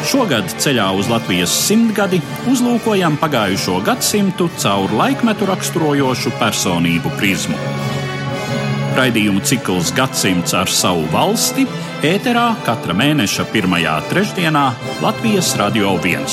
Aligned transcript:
Šogad 0.00 0.48
ceļā 0.56 0.86
uz 0.96 1.10
Latvijas 1.12 1.52
simtgadi 1.52 2.22
uzlūkojam 2.48 3.18
pagājušo 3.20 3.82
gadsimtu 3.84 4.46
caur 4.56 4.92
laikmetu 4.96 5.44
raksturojošu 5.50 6.32
personību 6.40 7.12
prizmu. 7.18 7.58
Raidījumu 8.96 9.42
cikls 9.44 9.92
Gadsimts 9.96 10.56
ar 10.56 10.72
savu 10.72 11.04
valsti 11.12 11.66
ēterā 12.06 12.46
katra 12.64 12.96
mēneša 12.96 13.44
pirmajā 13.52 13.98
trešdienā 14.08 14.64
Latvijas 15.04 15.52
Radio 15.60 15.92
1. 16.00 16.24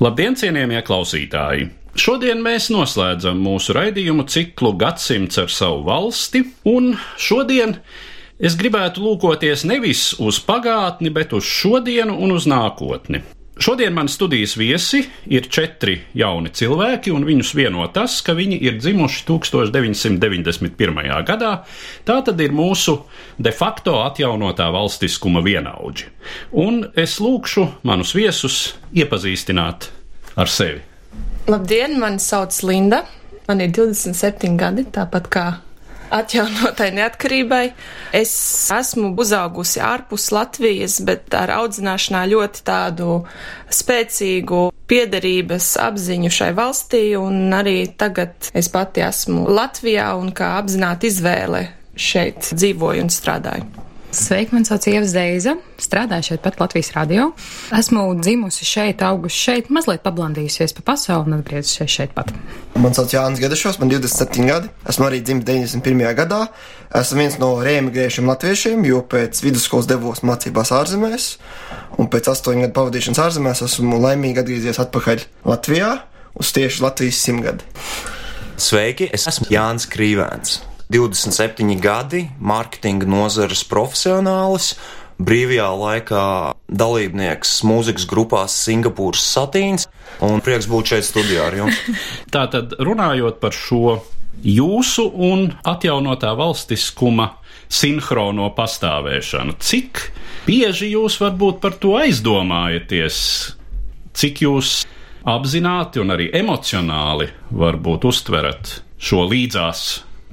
Labdien, 0.00 0.34
cienījamie 0.40 0.80
klausītāji! 0.88 1.68
Šodien 1.94 2.40
mēs 2.42 2.70
noslēdzam 2.74 3.36
mūsu 3.38 3.76
raidījumu 3.76 4.24
ciklu 4.32 4.72
Gadsimts 4.80 5.38
ar 5.44 5.52
savu 5.52 5.84
valsti, 5.86 6.42
un 6.72 6.96
šodien 7.20 7.76
es 8.38 8.56
gribētu 8.58 9.04
lūkoties 9.04 9.64
nevis 9.68 10.12
uz 10.18 10.40
pagātni, 10.42 11.10
bet 11.14 11.32
uz 11.36 11.44
šodienu 11.44 12.18
un 12.24 12.34
uz 12.34 12.46
nākotni. 12.50 13.22
Šodien 13.58 13.92
man 13.94 14.08
studijas 14.08 14.56
viesi 14.56 15.04
ir 15.30 15.46
četri 15.46 16.00
jauni 16.14 16.50
cilvēki, 16.50 17.12
un 17.14 17.22
viņus 17.22 17.54
vieno 17.54 17.86
tas, 17.94 18.16
ka 18.26 18.34
viņi 18.34 18.58
ir 18.66 18.80
dzimuši 18.80 19.22
1991. 19.28 21.22
gadā. 21.28 21.52
Tā 22.04 22.16
tad 22.26 22.40
ir 22.42 22.50
mūsu 22.50 22.96
de 23.38 23.52
facto 23.54 24.02
atjaunotā 24.02 24.66
valstiskuma 24.74 25.40
vienaudži. 25.46 26.04
Un 26.50 26.90
es 26.98 27.20
lūkšu 27.22 27.68
manus 27.86 28.14
viesus 28.18 28.74
iepazīstināt 28.90 29.90
ar 30.34 30.50
sevi. 30.50 30.82
Labdien, 31.46 32.00
mani 32.00 32.18
sauc 32.18 32.62
Linda. 32.66 33.04
Man 33.46 33.60
ir 33.60 33.70
27 33.76 34.56
gadi, 34.58 34.82
tāpat 34.90 35.30
kā 35.30 35.46
atjaunotai 36.14 36.90
neatkarībai. 36.94 37.64
Es 38.14 38.32
esmu 38.74 39.12
uzaugusi 39.20 39.82
ārpus 39.84 40.30
Latvijas, 40.34 41.00
bet 41.06 41.34
ar 41.36 41.52
audzināšanā 41.58 42.24
ļoti 42.32 42.64
tādu 42.66 43.20
spēcīgu 43.74 44.66
piederības 44.90 45.74
apziņu 45.80 46.32
šai 46.34 46.52
valstī, 46.56 47.06
un 47.18 47.54
arī 47.56 47.78
tagad 47.98 48.50
es 48.54 48.70
pati 48.72 49.04
esmu 49.04 49.48
Latvijā 49.50 50.12
un 50.20 50.30
kā 50.36 50.54
apzināta 50.60 51.08
izvēle 51.08 51.66
šeit 51.94 52.52
dzīvoju 52.52 53.06
un 53.06 53.12
strādāju. 53.12 53.83
Sveiki, 54.14 54.54
man 54.54 54.62
sauc 54.62 54.84
Ieva 54.86 55.06
Zeiza, 55.10 55.56
strādāju 55.82 56.28
šeit 56.28 56.42
pat 56.44 56.60
Latvijas 56.60 56.92
radio. 56.94 57.32
Esmu 57.74 58.04
dzimusi 58.20 58.66
šeit, 58.68 59.02
augusi 59.02 59.40
šeit, 59.42 59.70
mazliet 59.74 60.04
pablandījusies 60.04 60.76
pa 60.76 60.84
pasauli 60.92 61.32
un 61.32 61.40
atgriezusies 61.40 61.90
šeit 61.90 62.12
pat. 62.14 62.30
Man 62.78 62.94
sauc 62.94 63.10
Jānis 63.10 63.42
Gadešos, 63.42 63.80
man 63.82 63.90
27 63.90 64.46
gadi. 64.46 64.70
Esmu 64.90 65.08
arī 65.08 65.18
dzimis 65.24 65.46
91. 65.48 66.04
gadā. 66.20 66.40
Esmu 66.94 67.24
viens 67.24 67.38
no 67.42 67.48
reemigrējušiem 67.66 68.30
latviešiem, 68.30 68.84
jo 68.86 69.00
pēc 69.10 69.40
vidusskolas 69.42 69.88
devos 69.90 70.22
mācībās 70.22 70.70
ārzemēs, 70.76 71.26
un 71.98 72.10
pēc 72.12 72.30
astoņu 72.36 72.68
gadu 72.68 72.76
pavadīšanas 72.76 73.22
ārzemēs 73.24 73.64
esmu 73.66 73.98
laimīgi 74.04 74.44
atgriezies 74.44 74.78
atpakaļ 74.84 75.26
Latvijā 75.50 75.90
uz 76.38 76.54
tieši 76.54 76.86
Latvijas 76.86 77.18
simtgadi. 77.26 77.66
Sveiki, 78.62 79.10
es 79.10 79.26
esmu 79.32 79.50
Jānis 79.50 79.90
Krīvēns. 79.90 80.60
27 80.94 81.74
gadi, 81.82 82.28
mārketinga 82.38 83.08
nozares 83.10 83.64
profesionālis, 83.66 84.74
brīvajā 85.18 85.66
laikā 85.80 86.26
dalībnieks 86.70 87.56
mūzikas 87.66 88.06
grupās 88.10 88.54
Singapūras 88.62 89.24
satīns, 89.34 89.88
un 90.22 90.42
prieks 90.44 90.68
būt 90.70 90.92
šeit 90.94 91.08
studijā 91.08 91.48
ar 91.48 91.58
jums. 91.58 91.80
Tātad 92.34 92.76
runājot 92.78 93.40
par 93.42 93.56
šo 93.56 93.98
jūsu 94.46 95.08
un 95.10 95.48
atjaunotā 95.66 96.30
valstiskuma 96.38 97.32
sinhrono 97.74 98.52
pastāvēšanu, 98.54 99.58
cik 99.58 100.06
bieži 100.46 100.92
jūs 100.94 101.18
varbūt 101.22 101.58
par 101.64 101.74
to 101.82 101.98
aizdomājaties, 101.98 103.18
cik 104.14 104.46
jūs 104.46 104.80
apzināti 105.26 106.02
un 106.02 106.14
arī 106.14 106.30
emocionāli 106.38 107.32
varbūt 107.50 108.10
uztverat 108.14 108.76
šo 109.02 109.24
līdzās 109.26 109.86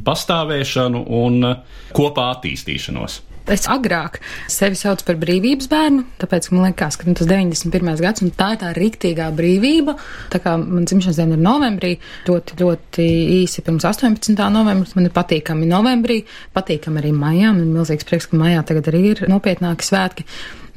pastāvēšanu 0.05 1.05
un 1.21 1.43
uh, 1.47 1.83
kopā 1.97 2.31
attīstīšanos. 2.37 3.21
Es 3.49 3.65
agrāk 3.71 4.19
sevi 4.51 4.77
saucu 4.77 5.05
par 5.07 5.17
brīvības 5.19 5.67
bērnu, 5.71 6.03
tāpēc 6.21 6.51
man 6.53 6.67
liekas, 6.67 6.97
ka 6.99 7.07
nu, 7.07 7.15
tas 7.17 7.27
91. 7.29 7.89
gads 8.03 8.21
un 8.21 8.29
tā 8.37 8.51
ir 8.53 8.61
tā 8.61 8.69
rīktīgā 8.77 9.31
brīvība. 9.35 9.95
Tā 10.31 10.39
kā 10.43 10.53
man 10.61 10.85
dzimšanas 10.85 11.17
diena 11.17 11.35
ir 11.35 11.41
novembrī, 11.41 11.95
ļoti, 12.29 12.59
ļoti 12.61 13.07
īsi 13.41 13.65
pirms 13.65 13.87
18. 13.89 14.37
novembris, 14.53 14.93
man 14.95 15.09
ir 15.09 15.15
patīkami 15.15 15.69
novembrī, 15.71 16.21
patīkami 16.53 17.01
arī 17.01 17.15
maijā. 17.17 17.51
Man 17.55 17.65
ir 17.65 17.75
milzīgs 17.79 18.07
prieks, 18.07 18.29
ka 18.29 18.39
maijā 18.39 18.61
tagad 18.67 18.91
arī 18.93 19.03
ir 19.15 19.25
nopietnāki 19.31 19.89
svētki. 19.89 20.27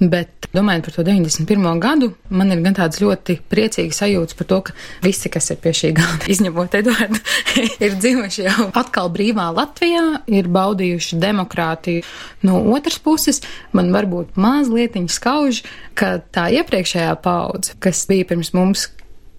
Bet 0.00 0.48
domājot 0.54 0.88
par 0.88 0.94
to 0.96 1.04
91. 1.06 1.78
gadu, 1.82 2.08
man 2.34 2.50
ir 2.50 2.62
gan 2.64 2.74
tāds 2.74 2.98
ļoti 3.02 3.36
priecīgs 3.50 4.00
sajūts 4.02 4.34
par 4.38 4.48
to, 4.50 4.58
ka 4.66 4.74
visi, 5.04 5.30
kas 5.30 5.52
ir 5.54 5.60
pie 5.62 5.70
šī 5.76 5.92
galda, 5.94 6.26
izņemot 6.34 6.74
Eduardu, 6.80 7.20
ir 7.84 7.94
dzimuši 8.00 8.46
jau 8.48 8.68
atkal 8.74 9.12
brīvā 9.14 9.46
Latvijā, 9.54 10.24
ir 10.34 10.50
baudījuši 10.54 11.20
demokrātiju. 11.22 12.02
No 12.46 12.58
otras 12.74 12.98
puses, 13.02 13.42
man 13.76 13.92
varbūt 13.94 14.34
mazliet 14.40 14.98
skauž, 15.14 15.62
ka 15.98 16.18
tā 16.34 16.48
iepriekšējā 16.58 17.14
paudze, 17.22 17.74
kas 17.82 18.04
bija 18.10 18.26
pirms 18.32 18.52
mums, 18.54 18.88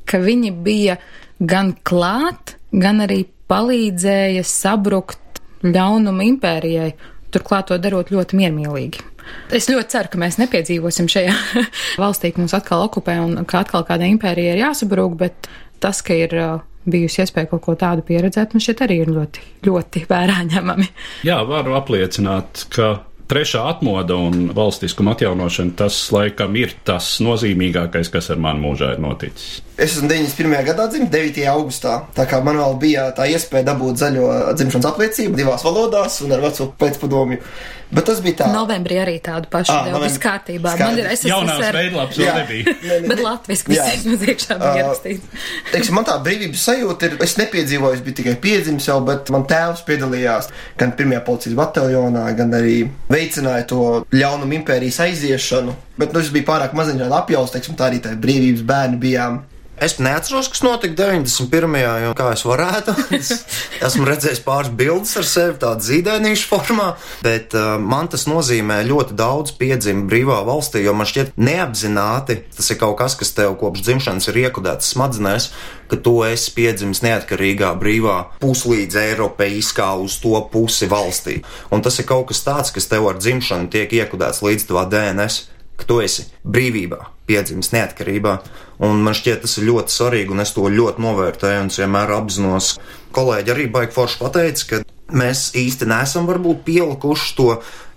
ka 0.08 0.20
viņi 0.24 0.52
bija 0.66 0.98
gan 1.40 1.74
klāt, 1.84 2.56
gan 2.72 3.04
arī 3.04 3.26
palīdzēja 3.52 4.44
sabrukt 4.48 5.42
ļaunumu 5.66 6.26
impērijai, 6.32 6.94
turklāt 7.34 7.70
to 7.72 7.80
darot 7.82 8.12
ļoti 8.14 8.40
miermīlīgi. 8.40 9.04
Es 9.56 9.70
ļoti 9.70 9.92
ceru, 9.94 10.12
ka 10.14 10.22
mēs 10.22 10.40
nepiedzīvosim 10.42 11.10
šajā 11.12 11.34
valstī, 12.02 12.34
ka 12.34 12.44
mums 12.44 12.56
atkal 12.58 12.86
okupē 12.88 13.18
un 13.24 13.44
ka 13.50 13.64
atkal 13.66 13.86
kāda 13.88 14.08
impērija 14.10 14.56
ir 14.56 14.64
jāsabrūk, 14.66 15.18
bet 15.20 15.50
tas, 15.84 16.02
ka 16.06 16.18
ir 16.18 16.36
uh, 16.40 16.64
bijusi 16.90 17.24
iespēja 17.24 17.50
kaut 17.52 17.64
ko 17.66 17.76
tādu 17.80 18.06
pieredzēt, 18.06 18.54
man 18.54 18.64
šķiet 18.64 18.86
arī 18.86 19.00
ir 19.04 19.12
ļoti, 19.14 19.44
ļoti 19.68 20.06
vērā 20.10 20.40
ņemami. 20.54 20.88
Jā, 21.28 21.40
varu 21.48 21.76
apliecināt, 21.78 22.68
ka 22.74 22.98
trešā 23.30 23.64
atmoda 23.70 24.18
un 24.22 24.50
valstiskuma 24.56 25.16
atjaunošana, 25.16 25.76
tas 25.80 26.00
laikam 26.14 26.56
ir 26.60 26.76
tas 26.88 27.16
nozīmīgākais, 27.26 28.12
kas 28.14 28.32
ar 28.34 28.42
mani 28.42 28.64
mūžā 28.66 28.96
ir 28.96 29.02
noticis. 29.04 29.62
Es 29.76 29.98
esmu 29.98 30.08
91. 30.08 30.62
gadā 30.70 30.86
dzimis, 30.88 31.10
9. 31.12 31.42
augustā. 31.52 31.98
Tā 32.16 32.24
kā 32.32 32.40
man 32.44 32.56
vēl 32.62 32.78
bija 32.80 33.10
tā 33.16 33.26
iespēja 33.28 33.74
dabūt 33.74 34.00
zaļo 34.00 34.30
dzimšanas 34.56 34.88
apliecību 34.94 35.36
divās 35.36 35.66
valodās 35.68 36.22
un 36.24 36.32
ar 36.32 36.46
veco 36.46 36.70
pēcpadomju. 36.80 37.42
Bet 37.96 38.08
tas 38.08 38.22
bija 38.24 38.40
tā. 38.40 38.48
Novembrī 38.50 38.98
arī 38.98 39.18
tādu 39.24 39.50
pašu 39.52 39.72
Ā, 39.76 39.82
devu. 39.90 40.00
Viss 40.06 40.20
kārtībā. 40.22 40.72
Skaidrs. 40.74 40.96
Man 40.96 41.02
ir 41.04 41.10
es 41.12 41.22
Jaunās 41.28 41.60
esmu 41.60 41.76
veidlaps 41.76 42.20
vēl 42.20 42.40
nebija. 42.40 42.74
Ne, 42.86 42.98
ne, 43.02 43.10
Bet 43.12 43.22
latviski 43.24 43.72
viss 43.72 43.92
vismaz 43.92 44.24
iekšā 44.32 44.58
bija 44.62 44.72
Ā, 44.72 44.80
ierakstīts. 44.82 45.46
Teiksim, 45.72 45.98
man 46.00 46.08
tā 46.08 46.16
brīvības 46.26 46.66
sajūta 46.70 47.10
ir, 47.10 47.18
es 47.26 47.36
nepiedzīvoju, 47.40 48.00
es 48.00 48.04
biju 48.06 48.18
tikai 48.22 48.36
piedzimis 48.42 48.90
jau, 48.90 48.98
bet 49.06 49.30
man 49.34 49.46
tēvs 49.50 49.86
piedalījās 49.88 50.50
gan 50.80 50.96
pirmajā 50.98 51.22
policijas 51.28 51.58
bataljonā, 51.60 52.26
gan 52.40 52.58
arī 52.58 52.78
veicināja 53.16 53.68
to 53.72 53.82
ļaunumu 54.14 54.60
impērijas 54.60 55.02
aiziešanu. 55.08 55.76
Bet 56.00 56.14
nu, 56.14 56.22
es 56.22 56.32
biju 56.34 56.48
pārāk 56.50 56.76
maziņš, 56.78 57.06
lai 57.08 57.20
apjaustu, 57.22 57.58
teiksim, 57.58 57.78
tā 57.80 57.90
arī 57.90 58.02
tā 58.04 58.14
brīvības 58.20 58.66
bērni 58.68 59.02
bijām. 59.02 59.44
Es 59.76 59.98
neatceros, 60.00 60.48
kas 60.48 60.62
notika 60.64 60.96
91. 61.04 61.74
jo 62.06 62.12
kā 62.16 62.30
es 62.32 62.46
varētu. 62.48 62.94
Es 63.18 63.32
esmu 63.88 64.06
redzējis 64.08 64.40
pāris 64.46 64.72
bildes 64.72 65.12
ar 65.20 65.28
sevi 65.28 65.58
tādā 65.60 65.84
zīdainīšu 65.84 66.48
formā, 66.48 66.94
bet 67.26 67.52
uh, 67.58 67.76
man 67.84 68.08
tas 68.12 68.24
nozīmē 68.30 68.80
ļoti 68.88 69.18
daudz 69.20 69.52
piedzimu 69.60 70.06
brīvā 70.08 70.38
valstī, 70.48 70.86
jo 70.86 70.94
man 70.96 71.10
šķiet 71.10 71.36
neapzināti 71.36 72.38
tas 72.56 72.72
ir 72.72 72.80
kaut 72.80 72.96
kas, 73.02 73.18
kas 73.20 73.36
tev 73.36 73.58
kopš 73.60 73.84
dzimšanas 73.84 74.30
ir 74.32 74.40
iekudēts 74.46 74.94
smadzenēs, 74.96 75.50
ka 75.92 76.00
tu 76.00 76.22
esi 76.24 76.54
piedzimis 76.56 77.04
neatkarīgā 77.04 77.74
brīvā 77.82 78.16
puslīdz 78.40 78.96
eiropeiskā 79.02 79.90
uz 80.00 80.16
to 80.24 80.40
pusi 80.54 80.88
valstī. 80.88 81.42
Un 81.76 81.84
tas 81.84 82.00
ir 82.00 82.08
kaut 82.08 82.30
kas 82.32 82.46
tāds, 82.48 82.72
kas 82.72 82.88
tev 82.88 83.12
ar 83.12 83.20
dzimšanu 83.20 83.68
tiek 83.76 83.92
iekudēts 84.00 84.40
līdz 84.46 84.70
tavā 84.72 84.88
DNS 84.96 85.44
ka 85.76 85.88
tu 85.88 86.00
esi 86.04 86.28
brīvībā, 86.48 87.00
piedzimis 87.28 87.72
neatkarībā. 87.76 88.38
Un 88.84 89.00
man 89.06 89.16
šķiet, 89.16 89.46
tas 89.46 89.56
ir 89.60 89.70
ļoti 89.70 89.94
svarīgi, 89.94 90.34
un 90.36 90.44
es 90.44 90.52
to 90.56 90.68
ļoti 90.72 91.04
novērtēju 91.04 91.64
un 91.64 91.72
vienmēr 91.72 92.12
apzinos. 92.18 92.74
Kolēģi 93.16 93.54
arī 93.54 93.70
baigi 93.72 93.96
forši 93.96 94.20
pateica, 94.20 94.68
ka 94.72 94.82
mēs 95.16 95.48
īsti 95.56 95.88
nesam 95.88 96.28
varbūt 96.28 96.66
pielikuši 96.68 97.36
to 97.38 97.50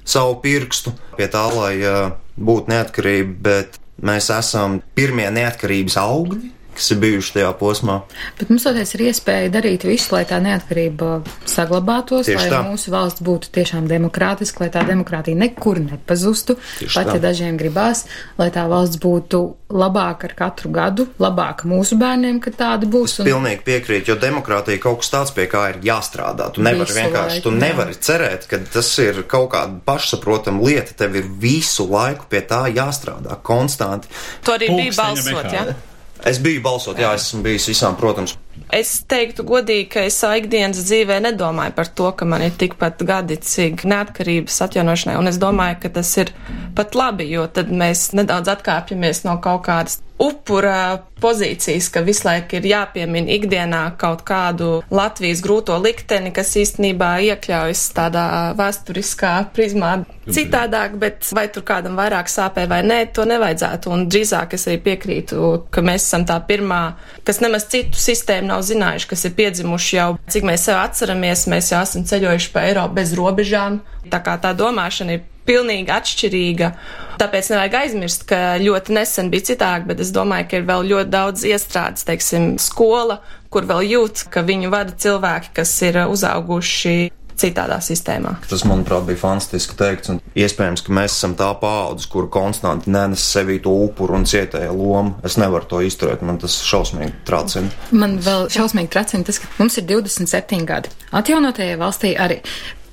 savu 0.08 0.38
pirkstu 0.44 0.94
pie 1.18 1.26
tā, 1.32 1.42
lai 1.52 1.74
uh, 1.82 2.12
būtu 2.38 2.70
neatkarība, 2.72 3.34
bet 3.48 3.80
mēs 4.04 4.30
esam 4.30 4.78
pirmie 4.94 5.26
neatkarības 5.34 5.98
augļi, 6.00 6.52
kas 6.78 6.90
ir 6.94 7.00
bijuši 7.02 7.34
tajā 7.38 7.52
posmā. 7.58 7.98
Bet 8.38 8.52
mums 8.52 8.66
toties 8.66 8.94
ir 8.96 9.04
iespēja 9.10 9.52
darīt 9.58 9.86
visu, 9.88 10.14
lai 10.14 10.24
tā 10.28 10.40
neatkarība 10.44 11.10
saglabātos, 11.48 12.28
Tieši 12.28 12.40
lai 12.44 12.50
tā. 12.54 12.62
mūsu 12.66 12.94
valsts 12.94 13.24
būtu 13.24 13.52
tiešām 13.54 13.88
demokrātiska, 13.90 14.64
lai 14.64 14.70
tā 14.74 14.84
demokrātija 14.88 15.38
nekur 15.38 15.80
nepazustu, 15.82 16.58
Tieši 16.80 16.94
pat 16.94 17.10
tā. 17.10 17.16
ja 17.18 17.24
dažiem 17.28 17.58
gribās, 17.60 18.06
lai 18.40 18.50
tā 18.54 18.66
valsts 18.70 19.00
būtu 19.02 19.42
labāka 19.68 20.30
ar 20.30 20.34
katru 20.36 20.70
gadu, 20.72 21.04
labāka 21.20 21.68
mūsu 21.68 21.98
bērniem, 22.00 22.38
kad 22.40 22.56
tāda 22.56 22.88
būs. 22.88 23.18
Un, 23.20 23.28
Pilnīgi 23.28 23.64
piekrīt, 23.66 24.08
jo 24.08 24.16
demokrātija 24.20 24.78
ir 24.78 24.82
kaut 24.82 25.02
kas 25.02 25.12
tāds, 25.12 25.34
pie 25.36 25.44
kā 25.50 25.66
ir 25.74 25.82
jāstrādā. 25.84 26.48
Tu 26.54 26.64
nevari 26.64 26.96
vienkārši, 26.96 27.42
tu 27.44 27.52
laiku, 27.52 27.58
jā. 27.58 27.66
nevari 27.66 27.98
cerēt, 28.08 28.48
ka 28.48 28.62
tas 28.72 28.88
ir 29.04 29.20
kaut 29.28 29.50
kāda 29.52 29.76
pašsaprotama 29.84 30.64
lieta. 30.64 30.96
Tev 30.98 31.18
ir 31.20 31.28
visu 31.42 31.84
laiku 31.90 32.30
pie 32.32 32.40
tā 32.48 32.64
jāstrādā, 32.72 33.36
konstanti. 33.44 34.08
Tu 34.44 34.56
arī 34.56 34.72
Pulksteņa 34.72 34.96
balsot, 35.02 35.52
jā? 35.52 35.66
mehānika. 35.68 35.87
Es 36.26 36.40
biju 36.42 36.62
balsot, 36.64 36.98
jā, 36.98 37.12
es 37.14 37.28
esmu 37.28 37.44
bijis 37.46 37.68
visām, 37.70 37.96
protams. 38.00 38.34
Es 38.74 38.92
teiktu 39.08 39.44
godīgi, 39.48 39.86
ka 39.94 40.04
es 40.08 40.18
ikdienas 40.22 40.82
dzīvē 40.84 41.20
nedomāju 41.24 41.74
par 41.76 41.88
to, 42.00 42.10
ka 42.16 42.28
man 42.28 42.44
ir 42.44 42.56
tikpat 42.58 43.04
gadi, 43.08 43.38
cik 43.40 43.86
neatkarības 43.88 44.60
atjaunošanai, 44.68 45.16
un 45.20 45.30
es 45.30 45.40
domāju, 45.40 45.80
ka 45.84 45.94
tas 46.00 46.12
ir 46.20 46.34
pat 46.76 46.98
labi, 46.98 47.30
jo 47.32 47.46
tad 47.48 47.72
mēs 47.72 48.10
nedaudz 48.18 48.52
atkāpjamies 48.52 49.24
no 49.28 49.38
kaut 49.44 49.64
kādas 49.68 50.00
upura 50.18 51.06
pozīcijas, 51.22 51.88
ka 51.94 52.02
visu 52.06 52.26
laiku 52.26 52.58
ir 52.58 52.66
jāpiemina 52.72 53.30
ikdienā 53.38 53.82
kaut 53.98 54.24
kādu 54.26 54.82
Latvijas 54.94 55.40
grūto 55.42 55.78
likteni, 55.82 56.32
kas 56.34 56.54
īstenībā 56.58 57.16
iekļaujas 57.30 57.82
tādā 57.94 58.26
vēsturiskā 58.58 59.32
prizmā 59.54 59.92
citādāk, 60.28 60.98
bet 61.00 61.26
vai 61.34 61.46
tur 61.54 61.64
kādam 61.66 61.96
vairāk 61.98 62.30
sāpē 62.30 62.66
vai 62.70 62.82
nē, 62.86 63.00
to 63.14 63.26
nevajadzētu. 63.30 63.92
Un 63.94 64.06
drīzāk 64.10 64.54
es 64.58 64.66
arī 64.68 64.80
piekrītu, 64.90 65.52
ka 65.74 65.82
mēs 65.86 66.06
esam 66.06 66.26
tā 66.28 66.38
pirmā, 66.50 66.82
kas 67.26 67.42
nemaz 67.44 67.68
citu 67.72 67.98
sistēmu 67.98 68.47
nav 68.48 68.64
zinājuši, 68.66 69.08
kas 69.10 69.24
ir 69.28 69.34
piedzimuši 69.38 69.96
jau, 69.98 70.10
cik 70.32 70.46
mēs 70.48 70.68
sev 70.68 70.80
atceramies, 70.80 71.46
mēs 71.52 71.72
jau 71.72 71.82
esam 71.84 72.06
ceļojuši 72.08 72.52
pa 72.54 72.66
Eiropu 72.68 72.98
bez 72.98 73.14
robežām. 73.18 73.82
Tā 74.08 74.22
kā 74.24 74.38
tā 74.40 74.54
domāšana 74.56 75.18
ir 75.18 75.26
pilnīgi 75.48 75.92
atšķirīga. 75.92 76.70
Tāpēc 77.18 77.50
nevajag 77.52 77.76
aizmirst, 77.80 78.26
ka 78.28 78.58
ļoti 78.62 78.94
nesen 78.94 79.30
bija 79.32 79.50
citādi, 79.52 79.88
bet 79.90 80.02
es 80.04 80.12
domāju, 80.14 80.48
ka 80.50 80.60
ir 80.60 80.68
vēl 80.68 80.88
ļoti 80.92 81.12
daudz 81.12 81.44
iestrādes, 81.48 82.06
teiksim, 82.08 82.50
skola, 82.62 83.20
kur 83.52 83.68
vēl 83.68 83.86
jūt, 83.88 84.26
ka 84.32 84.44
viņu 84.46 84.72
vada 84.72 84.94
cilvēki, 84.94 85.54
kas 85.56 85.72
ir 85.88 86.02
uzauguši 86.04 86.96
citādā 87.38 87.78
sistēmā. 87.84 88.34
Tas, 88.48 88.64
manuprāt, 88.68 89.06
bija 89.08 89.20
fantastiski 89.20 89.76
teikts. 89.78 90.12
Un 90.12 90.20
iespējams, 90.38 90.84
ka 90.86 90.94
mēs 90.94 91.16
esam 91.18 91.36
tā 91.38 91.50
paudze, 91.60 92.08
kur 92.12 92.28
konstanti 92.32 92.92
nenes 92.92 93.24
sevī 93.34 93.58
to 93.64 93.74
upuru 93.86 94.18
un 94.18 94.26
cietēja 94.28 94.72
lomu. 94.74 95.16
Es 95.26 95.38
nevaru 95.40 95.68
to 95.70 95.82
izturēt, 95.86 96.24
man 96.26 96.40
tas 96.42 96.58
šausmīgi 96.66 97.22
tracina. 97.28 97.70
Man 97.94 98.18
vēl 98.24 98.48
šausmīgi 98.54 98.92
tracina 98.94 99.28
tas, 99.28 99.40
ka 99.42 99.50
mums 99.60 99.78
ir 99.80 99.86
27 99.88 100.66
gadi. 100.68 100.92
Atjaunotajai 101.18 101.78
valstī 101.80 102.14
arī. 102.20 102.42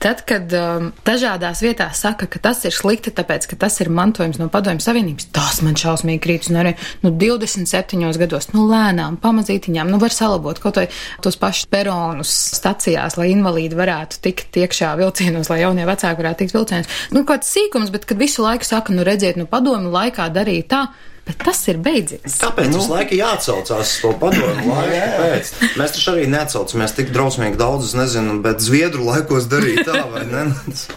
Tad, 0.02 0.22
kad 0.28 0.52
um, 0.54 0.90
dažādās 1.08 1.62
vietās 1.64 2.02
saka, 2.04 2.28
ka 2.30 2.40
tas 2.44 2.62
ir 2.68 2.76
slikti, 2.76 3.14
tāpēc, 3.16 3.48
ka 3.50 3.58
tas 3.64 3.80
ir 3.82 3.90
mantojums 3.94 4.38
no 4.42 4.50
padomju 4.52 4.84
savienības, 4.84 5.30
tas 5.36 5.62
man 5.66 5.78
šausmīgi 5.80 6.22
krītas. 6.24 6.52
Un 6.52 6.60
arī 6.62 6.74
nu, 7.06 7.14
27 7.16 8.20
gados, 8.22 8.50
nu, 8.54 8.68
lēnām, 8.70 9.18
pamazītiņām, 9.24 9.90
nu, 9.92 10.02
var 10.02 10.14
salabot 10.14 10.60
kaut 10.62 10.82
vai 10.82 10.86
tos 11.24 11.40
pašus 11.42 11.70
peronus 11.72 12.34
stacijās, 12.60 13.18
lai 13.20 13.32
invalīdi 13.34 13.80
varētu 13.80 14.22
tikt 14.28 14.60
iekšā 14.62 14.94
vilcienos, 15.00 15.50
lai 15.54 15.64
jaunie 15.64 15.88
vecāki 15.88 16.22
varētu 16.22 16.44
tikt 16.44 16.60
vilcienos. 16.60 17.02
Nu, 17.16 17.26
kāds 17.28 17.50
sīkums, 17.56 17.94
bet 17.96 18.08
kad 18.10 18.22
visu 18.22 18.46
laiku 18.46 18.68
saka, 18.68 18.94
nu, 18.94 19.08
redziet, 19.08 19.40
nu, 19.40 19.50
padomju 19.50 19.96
laikā 19.96 20.30
darīja 20.36 20.70
tā. 20.76 20.86
Bet 21.26 21.40
tas 21.42 21.58
ir 21.72 21.80
beidzies. 21.82 22.36
Kāpēc 22.38 22.68
nu, 22.70 22.78
visu 22.78 22.92
laiku 22.92 23.18
jāatcaucās 23.18 23.82
uz 23.82 23.94
to 24.04 24.12
padomu 24.22 24.68
laiku? 24.70 24.94
Kāpēc? 24.94 25.50
Mēs 25.80 25.96
taču 25.96 26.12
arī 26.12 26.28
neatcaucamies 26.30 26.94
tik 27.00 27.10
drausmīgi 27.16 27.58
daudz, 27.58 27.88
es 27.90 27.96
nezinu, 27.98 28.36
bet 28.46 28.62
Zviedru 28.62 29.08
laikos 29.08 29.48
darīja 29.50 29.88
tā, 29.88 30.04
vai 30.14 30.22
ne? 30.30 30.46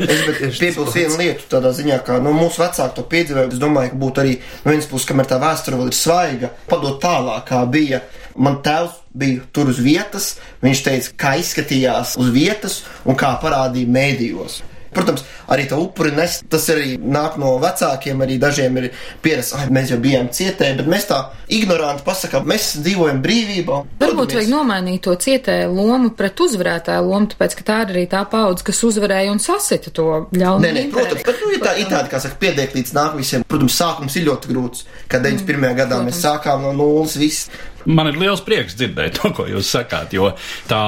Es 0.05 0.61
piebilstu 0.61 0.99
vienu 0.99 1.17
lietu 1.23 1.49
tādā 1.57 1.73
ziņā, 1.77 2.03
ka 2.05 2.21
nu, 2.21 2.35
mūsu 2.37 2.61
vecāki 2.61 2.99
to 2.99 3.07
piedzīvoja. 3.09 3.49
Es 3.57 3.63
domāju, 3.63 3.95
ka 3.95 4.01
būtu 4.05 4.25
arī 4.25 4.37
no 4.67 4.75
vienas 4.75 4.93
puses, 4.93 5.09
kamēr 5.09 5.33
tā 5.33 5.41
vēsture 5.41 5.81
vēl 5.81 5.93
ir 5.95 5.97
svaiga, 5.97 6.53
padot 6.69 7.01
tālāk, 7.03 7.47
kā 7.49 7.65
bija. 7.73 8.05
Man 8.39 8.61
tēvs 8.63 9.01
bija 9.19 9.49
tur 9.57 9.73
uz 9.73 9.81
vietas, 9.83 10.35
viņš 10.61 10.83
teica, 10.91 11.15
kā 11.25 11.39
izskatījās 11.41 12.19
uz 12.21 12.29
vietas 12.37 12.83
un 13.09 13.17
kā 13.19 13.33
parādīja 13.41 13.97
mēdījos. 13.97 14.61
Protams, 14.95 15.25
arī 15.53 15.67
tā 15.69 15.79
upuri 15.81 16.13
nes, 16.17 16.39
tas 16.49 16.65
arī 16.73 16.97
nāk 16.99 17.37
no 17.41 17.55
vecākiem, 17.63 18.23
arī 18.25 18.39
dažiem 18.41 18.79
ir 18.81 18.89
pieredze, 19.25 19.57
ah, 19.59 19.67
mēs 19.73 19.93
jau 19.93 19.99
bijām 20.03 20.31
cietē, 20.35 20.71
bet 20.79 20.89
mēs 20.89 21.09
tā 21.11 21.19
ignoranti 21.53 22.05
pasakām, 22.07 22.47
mēs 22.49 22.71
dzīvojam 22.85 23.21
brīvībā. 23.25 23.81
Varbūt 24.01 24.37
vajag 24.39 24.53
nomainīt 24.53 25.03
to 25.05 25.15
cietēju 25.21 25.75
lomu 25.77 26.13
pret 26.17 26.41
uzvarētāju 26.45 27.05
lomu, 27.09 27.31
tāpēc, 27.35 27.59
ka 27.59 27.67
tā 27.69 27.79
ir 27.85 27.95
arī 27.95 28.07
tā 28.11 28.23
paudze, 28.31 28.65
kas 28.69 28.83
uzvarēja 28.89 29.35
un 29.35 29.43
sasita 29.43 29.93
to 29.95 30.09
ļaunu. 30.33 30.65
Nē, 30.65 30.73
nē, 30.77 30.87
protams, 30.95 31.25
bet 31.27 31.45
nu, 31.45 31.53
ir, 31.57 31.63
tā, 31.65 31.75
ir 31.81 31.91
tāda, 31.91 32.09
kā 32.13 32.23
saka, 32.25 32.41
piedēk 32.41 32.77
līdz 32.79 32.95
nākamajam. 32.97 33.47
Protams, 33.49 33.77
sākums 33.83 34.17
ir 34.19 34.29
ļoti 34.31 34.53
grūts, 34.53 34.89
kad 35.11 35.25
91. 35.27 35.77
gadā 35.83 36.01
mēs 36.07 36.23
sākām 36.25 36.65
no 36.65 36.73
nulles 36.77 37.19
viss. 37.21 37.53
Man 37.89 38.11
ir 38.11 38.19
liels 38.21 38.43
prieks 38.45 38.77
dzirdēt 38.77 39.21
to, 39.21 39.33
ko 39.37 39.47
jūs 39.49 39.71
sakāt, 39.73 40.13
jo 40.17 40.33
tā 40.69 40.83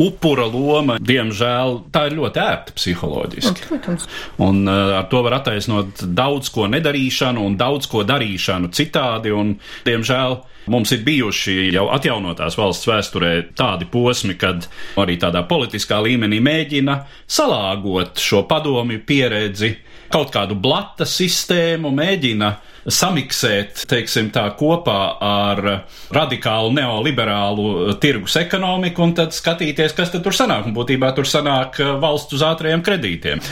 upura 0.00 0.46
loma, 0.48 0.96
diemžēl, 1.02 1.78
tā 1.92 2.06
ir 2.08 2.16
ļoti 2.18 2.42
ērta 2.42 2.76
psiholoģiski. 2.76 3.66
Protams. 3.68 4.06
Un 4.42 4.64
uh, 4.66 4.96
ar 5.00 5.08
to 5.12 5.22
var 5.24 5.38
attaisnot 5.40 6.04
daudz 6.16 6.52
ko 6.54 6.68
nedarīšanu 6.72 7.44
un 7.46 7.58
daudz 7.60 7.88
ko 7.90 8.04
darīšanu 8.08 8.72
citādi. 8.74 9.34
Un, 9.36 9.56
diemžēl 9.86 10.38
mums 10.72 10.92
ir 10.94 11.02
bijuši 11.06 11.56
jau 11.74 11.88
atjaunotās 11.94 12.56
valsts 12.58 12.88
vēsturē 12.88 13.32
tādi 13.58 13.88
posmi, 13.90 14.36
kad 14.38 14.68
arī 15.00 15.18
tādā 15.20 15.44
politiskā 15.48 16.00
līmenī 16.04 16.40
mēģina 16.44 16.98
salāgot 17.26 18.22
šo 18.22 18.44
padomju 18.50 19.02
pieredzi, 19.06 19.74
kaut 20.12 20.32
kādu 20.34 20.56
blata 20.58 21.06
sistēmu, 21.08 21.90
mēģina 21.96 22.52
samiksēt, 22.90 23.84
teiksim 23.90 24.30
tā, 24.34 24.44
kopā 24.58 24.98
ar 25.22 25.62
radikālu 26.14 26.72
neoliberālu 26.76 27.96
tirgus 28.02 28.36
ekonomiku 28.40 29.06
un 29.06 29.14
tad 29.18 29.36
skatīties, 29.36 29.94
kas 29.96 30.12
tad 30.14 30.24
tur 30.26 30.36
sanāk. 30.36 30.66
Un 30.68 30.76
būtībā 30.76 31.12
tur 31.16 31.28
sanāk 31.28 31.78
eh, 31.82 31.92
valsts 32.02 32.38
uz 32.38 32.46
ātriem 32.46 32.82
kredītiem. 32.84 33.42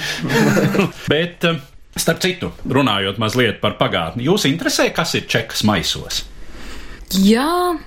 Bet, 1.13 1.47
eh, 1.47 1.61
starp 1.97 2.23
citu, 2.25 2.53
runājot 2.67 3.21
mazliet 3.23 3.63
par 3.63 3.79
pagātni, 3.81 4.27
jūs 4.29 4.49
interesē, 4.51 4.91
kas 4.95 5.15
ir 5.19 5.31
čekas 5.31 5.65
maisos? 5.69 6.25
Jā, 7.11 7.79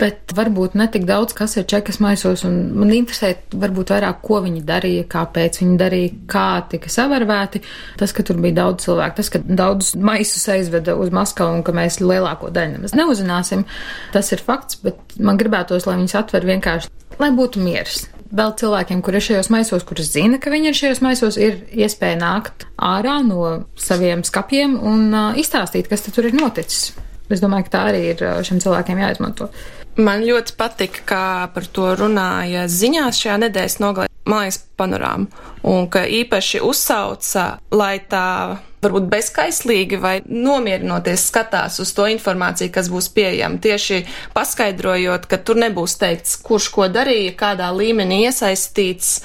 bet 0.00 0.32
varbūt 0.36 0.76
ne 0.76 0.86
tik 0.92 1.06
daudz, 1.08 1.34
kas 1.36 1.56
ir 1.56 1.66
čekas 1.68 1.98
maisos, 2.04 2.44
un 2.46 2.56
man 2.76 2.92
interesē 2.94 3.32
varbūt 3.56 3.92
vairāk, 3.94 4.20
ko 4.24 4.40
viņi 4.44 4.62
darīja, 4.68 5.06
kāpēc 5.12 5.60
viņi 5.62 5.78
darīja, 5.80 6.14
kā 6.30 6.48
tika 6.72 6.92
savērvēti. 6.92 7.62
Tas, 8.00 8.12
ka 8.16 8.24
tur 8.26 8.40
bija 8.42 8.60
daudz 8.60 8.86
cilvēku, 8.86 9.16
tas, 9.20 9.30
ka 9.32 9.40
daudz 9.44 9.94
maisus 9.96 10.44
aizveda 10.52 10.96
uz 11.00 11.12
Maskavu 11.14 11.58
un 11.58 11.64
ka 11.66 11.74
mēs 11.76 12.00
lielāko 12.02 12.52
daļu 12.52 12.76
nemaz 12.76 12.96
neuzzināsim, 12.96 13.64
tas 14.12 14.32
ir 14.36 14.44
fakts, 14.44 14.80
bet 14.84 15.16
man 15.22 15.40
gribētos, 15.40 15.88
lai 15.88 15.96
viņus 16.00 16.18
atver 16.20 16.46
vienkārši, 16.48 16.92
lai 17.22 17.32
būtu 17.36 17.64
miers. 17.64 18.04
Vēl 18.36 18.52
cilvēkiem, 18.58 19.00
kur 19.06 19.14
ir 19.14 19.22
šajos 19.22 19.48
maisos, 19.54 19.84
kurus 19.86 20.10
zina, 20.10 20.40
ka 20.42 20.50
viņi 20.50 20.72
ir 20.72 20.76
šajos 20.76 21.00
maisos, 21.04 21.38
ir 21.38 21.60
iespēja 21.70 22.18
nākt 22.18 22.66
ārā 22.74 23.20
no 23.24 23.62
saviem 23.78 24.26
skapiem 24.26 24.74
un 24.82 25.08
uh, 25.14 25.38
izstāstīt, 25.38 25.86
kas 25.88 26.02
tur 26.10 26.26
ir 26.26 26.34
noticis. 26.36 26.90
Es 27.30 27.42
domāju, 27.42 27.66
ka 27.66 27.74
tā 27.74 27.82
arī 27.90 28.02
ir 28.12 28.22
šiem 28.46 28.60
cilvēkiem 28.62 29.02
jāizmanto. 29.02 29.48
Man 29.96 30.26
ļoti 30.28 30.52
patika, 30.60 31.02
kā 31.08 31.26
par 31.54 31.64
to 31.72 31.94
runāja 31.96 32.66
ziņās 32.68 33.16
šajā 33.22 33.36
nedēļas 33.46 33.78
nogalē 33.80 34.10
mājas 34.28 34.58
panorāma, 34.76 35.30
un 35.64 35.86
ka 35.88 36.02
īpaši 36.04 36.60
uzsauca, 36.66 37.46
lai 37.72 37.94
tā 38.10 38.58
varbūt 38.84 39.06
bezskaislīgi 39.10 39.98
vai 40.02 40.18
nomierinoties 40.26 41.24
skatās 41.30 41.80
uz 41.82 41.94
to 41.96 42.06
informāciju, 42.12 42.74
kas 42.74 42.90
būs 42.92 43.08
pieejama, 43.16 43.56
tieši 43.62 44.02
paskaidrojot, 44.36 45.26
ka 45.30 45.40
tur 45.40 45.62
nebūs 45.64 45.96
teikts, 46.02 46.36
kurš 46.44 46.68
ko 46.74 46.90
darīja, 46.92 47.32
kādā 47.38 47.72
līmenī 47.74 48.26
iesaistīts, 48.28 49.22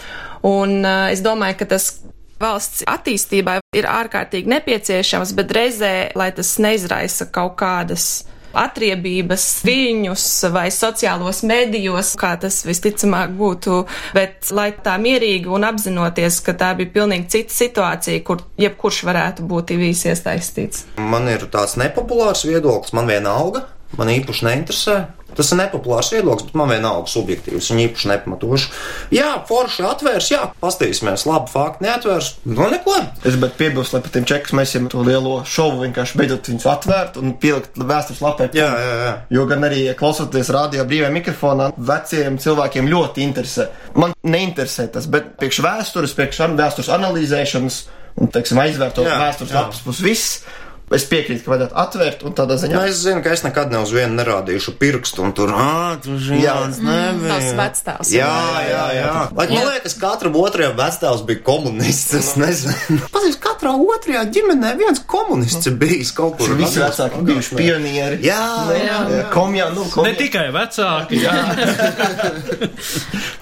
un 0.47 0.79
uh, 0.85 1.11
es 1.11 1.19
domāju, 1.25 1.59
ka 1.61 1.71
tas 1.75 1.91
valsts 2.41 2.85
attīstībai 2.89 3.59
ir 3.77 3.91
ārkārtīgi 3.91 4.49
nepieciešams, 4.55 5.35
bet 5.37 5.53
reizē, 5.53 5.93
lai 6.17 6.31
tas 6.35 6.55
neizraisa 6.63 7.27
kaut 7.33 7.59
kādas 7.59 8.23
atriebības 8.57 9.45
viņus 9.67 10.27
vai 10.53 10.67
sociālos 10.73 11.41
medijos, 11.47 12.13
kā 12.19 12.33
tas 12.41 12.61
visticamāk 12.67 13.33
būtu, 13.37 13.83
bet 14.17 14.51
lai 14.55 14.71
tā 14.75 14.97
mierīgi 15.01 15.51
un 15.51 15.67
apzinoties, 15.67 16.41
ka 16.45 16.55
tā 16.57 16.73
bija 16.79 16.93
pilnīgi 16.95 17.29
cita 17.35 17.57
situācija, 17.57 18.23
kur 18.27 18.43
jebkurš 18.61 19.03
varētu 19.07 19.47
būt 19.49 19.75
bijis 19.81 20.05
iesaistīts. 20.11 20.87
Man 20.99 21.29
ir 21.31 21.47
tāds 21.51 21.77
nepopulārs 21.79 22.45
viedoklis, 22.47 22.95
man 22.97 23.09
viena 23.09 23.37
auga. 23.41 23.67
Man 23.99 24.13
īpaši 24.13 24.47
neinteresē. 24.47 24.99
Tas 25.31 25.47
ir 25.53 25.61
nepopulārs 25.61 26.09
viedoklis, 26.11 26.49
bet 26.49 26.57
man 26.59 26.67
vienalga 26.73 27.07
subjektīvs. 27.07 27.69
Viņa 27.71 27.83
īpaši 27.85 28.09
nepamatoši. 28.11 28.71
Jā, 29.15 29.29
forši 29.47 29.85
atvērs, 29.87 30.27
jā, 30.33 30.41
pastīsimies, 30.59 31.23
labi, 31.23 31.47
fakti 31.53 31.85
neatvērs. 31.85 32.31
No 32.51 32.67
neko. 32.71 32.97
Es 33.27 33.37
bet 33.39 33.55
piebilstu, 33.59 33.95
lai 33.95 34.03
par 34.03 34.11
tiem 34.11 34.27
čekus 34.27 34.51
mēs 34.59 34.75
jau 34.75 34.81
to 34.91 35.05
lielo 35.07 35.37
šovu 35.47 35.85
vienkārši 35.85 36.19
beidzot 36.19 36.49
viņus 36.51 36.67
atvērt 36.73 37.19
un 37.21 37.31
pielikt 37.39 37.79
vēstures 37.79 38.19
lapē. 38.25 38.49
Jā, 38.57 38.67
jā, 38.75 38.97
jā. 39.05 39.13
Jo 39.37 39.45
gan 39.47 39.63
arī 39.69 39.85
klausoties 39.99 40.51
radio 40.51 40.83
brīvajā 40.89 41.13
mikrofonā, 41.15 41.69
veciem 41.91 42.39
cilvēkiem 42.41 42.91
ļoti 42.91 43.23
interesē. 43.23 43.69
Man 43.95 44.17
neinteresē 44.27 44.89
tas, 44.97 45.07
bet 45.11 45.37
priekš 45.39 45.61
vēstures, 45.63 46.17
priekš 46.17 46.43
vēstures 46.59 46.91
analīzēšanas 46.97 47.79
un, 48.19 48.27
teiksim, 48.35 48.59
aizvērtot 48.65 49.07
Jā, 49.07 49.15
vēstures 49.21 49.55
lapas 49.55 49.79
pus 49.85 50.03
viss. 50.03 50.41
Es 50.91 51.05
piekrītu, 51.07 51.45
ka 51.45 51.53
vajadzētu 51.53 51.75
atvērt 51.85 52.23
un 52.27 52.33
tādā 52.35 52.57
ziņā. 52.59 52.75
Nu, 52.75 52.81
es 52.91 52.97
zinu, 52.99 53.21
ka 53.23 53.31
es 53.31 53.45
nekad 53.45 53.71
ne 53.71 53.79
uz 53.79 53.93
vienu 53.95 54.17
nerādīšu 54.17 54.73
pirkstu, 54.81 55.23
un 55.23 55.31
tur 55.37 55.53
ah, 55.55 55.93
tur 56.03 56.17
Jā. 56.19 56.23
žēlās 56.27 56.79
nebija. 56.83 57.29
Tavs 57.31 57.51
vecstāvs. 57.61 58.11
Jā, 58.11 58.31
jā, 58.67 58.81
jā. 58.97 59.13
Lai, 59.37 59.45
man 59.53 59.69
liekas, 59.69 59.95
katram 60.01 60.35
otrajam 60.41 60.75
vectēvs 60.79 61.23
bija 61.29 61.39
komunists. 61.47 62.11
Es 62.19 62.33
nezinu. 62.39 62.99
Pazīst, 63.15 63.39
katrā 63.43 63.71
otrajā 63.79 64.25
ģimenē 64.35 64.73
viens 64.81 64.99
komunists 65.07 65.71
ir 65.71 65.75
bijis 65.79 66.11
kaut 66.17 66.35
kur. 66.41 66.51
Visi 66.59 66.83
vecāki 66.83 67.23
bijuši 67.31 67.51
pionieri. 67.61 68.19
Jā, 68.27 68.43
jā, 68.75 68.99
jā. 69.15 69.23
Komjā, 69.31 69.69
nu, 69.75 69.87
Ne 69.87 69.95
komjā. 69.95 70.15
tikai 70.19 70.47
vecāki. 70.55 71.23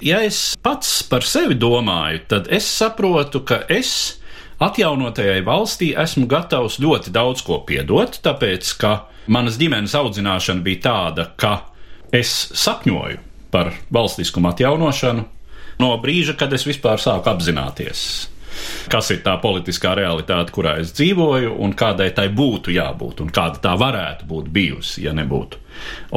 ja 0.10 0.22
es 0.25 0.53
pats 0.62 1.01
par 1.10 1.25
sevi 1.25 1.58
domāju, 1.60 2.22
tad 2.29 2.48
es 2.53 2.68
saprotu, 2.70 3.41
ka 3.48 3.63
es 3.70 4.18
atjaunotajai 4.59 5.41
valstī 5.47 5.93
esmu 5.97 6.27
gatavs 6.29 6.79
ļoti 6.83 7.13
daudz 7.15 7.43
ko 7.47 7.61
piedot, 7.67 8.19
tāpēc 8.23 8.73
ka 8.81 8.93
manas 9.31 9.59
ģimenes 9.59 9.95
audzināšana 9.95 10.65
bija 10.65 10.83
tāda, 10.89 11.29
ka 11.39 11.53
es 12.15 12.33
sapņoju 12.57 13.19
par 13.53 13.73
valstiskumu 13.93 14.51
atjaunošanu 14.51 15.23
no 15.79 15.93
brīža, 16.03 16.35
kad 16.37 16.53
es 16.53 16.67
vispār 16.67 17.01
sāku 17.01 17.31
apzināties. 17.31 18.01
Kas 18.91 19.11
ir 19.13 19.21
tā 19.23 19.35
politiskā 19.39 19.93
realitāte, 19.95 20.51
kurā 20.51 20.79
es 20.81 20.91
dzīvoju, 20.97 21.53
un 21.63 21.73
kādai 21.77 22.09
tai 22.17 22.27
būtu 22.33 22.73
jābūt, 22.75 23.21
un 23.23 23.29
kāda 23.33 23.61
tā 23.63 23.75
varētu 23.79 24.27
būt 24.27 24.49
bijusi, 24.51 25.05
ja 25.05 25.13
nebūtu 25.15 25.61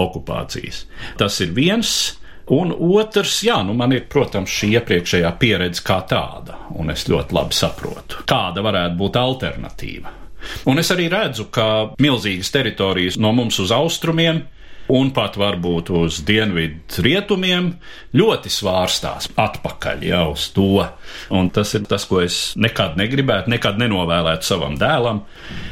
okupācijas. 0.02 0.86
Tas 1.20 1.38
ir 1.44 1.52
viens. 1.54 2.18
Un 2.52 2.72
otrs, 2.76 3.38
jā, 3.46 3.58
nu 3.64 3.72
man 3.76 3.94
ir, 3.96 4.04
protams, 4.12 4.52
šī 4.52 4.74
iepriekšējā 4.76 5.30
pieredze 5.40 5.84
kā 5.86 6.02
tāda, 6.08 6.58
un 6.76 6.92
es 6.92 7.06
ļoti 7.08 7.36
labi 7.36 7.56
saprotu, 7.56 8.26
kāda 8.28 8.64
varētu 8.64 8.98
būt 8.98 9.16
alternatīva. 9.20 10.18
Un 10.68 10.82
es 10.82 10.90
arī 10.92 11.06
redzu, 11.08 11.46
ka 11.54 11.94
milzīgas 12.02 12.50
teritorijas 12.52 13.16
no 13.16 13.30
mums 13.32 13.60
uz 13.62 13.72
austrumiem 13.72 14.42
un 14.92 15.10
pat 15.14 15.36
varbūt 15.38 15.92
uz 15.94 16.18
dienvidu 16.26 17.04
rietumiem 17.06 17.70
ļoti 18.18 18.50
svārstās 18.52 19.30
atpakaļ 19.38 20.02
jau 20.08 20.24
uz 20.34 20.48
to. 20.52 20.86
Un 21.32 21.50
tas 21.54 21.72
ir 21.78 21.86
tas, 21.88 22.04
ko 22.10 22.20
es 22.24 22.40
nekad 22.60 22.98
negribētu, 23.00 23.52
nekad 23.52 23.78
nenovēlētu 23.80 24.48
savam 24.48 24.76
dēlam. 24.80 25.22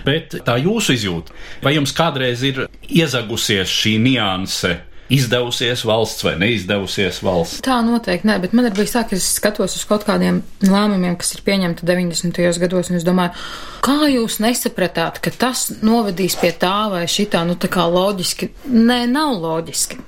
Bet 0.06 0.38
tā 0.46 0.56
jūsu 0.62 0.96
izjūta, 0.96 1.34
vai 1.64 1.74
jums 1.76 1.92
kādreiz 1.96 2.44
ir 2.46 2.64
iezagusies 2.88 3.68
šī 3.82 3.98
nianse? 4.06 4.78
Izdevusies 5.10 5.82
valsts 5.88 6.22
vai 6.22 6.36
neizdevusies 6.38 7.20
valsts? 7.26 7.62
Tā 7.66 7.80
noteikti 7.82 8.28
nē, 8.28 8.36
bet 8.44 8.54
man 8.54 8.68
ir 8.68 8.76
bijis 8.76 8.94
tā, 8.94 9.02
ka 9.08 9.16
es 9.18 9.26
skatos 9.40 9.74
uz 9.78 9.86
kaut 9.90 10.04
kādiem 10.06 10.42
lēmumiem, 10.62 11.16
kas 11.18 11.34
ir 11.34 11.42
pieņemti 11.46 11.88
90. 11.88 12.38
gados, 12.62 12.92
un 12.92 13.00
es 13.00 13.06
domāju, 13.06 13.34
kā 13.82 13.98
jūs 14.12 14.38
nesapratāt, 14.44 15.18
ka 15.24 15.34
tas 15.34 15.66
novedīs 15.82 16.38
pie 16.38 16.52
tā 16.54 16.76
vai 16.92 17.06
šitā, 17.10 17.42
nu 17.48 17.58
tā 17.58 17.72
kā 17.72 17.88
loģiski. 17.90 18.52
Nē, 18.70 19.02
nav 19.10 19.34
loģiski. 19.42 19.98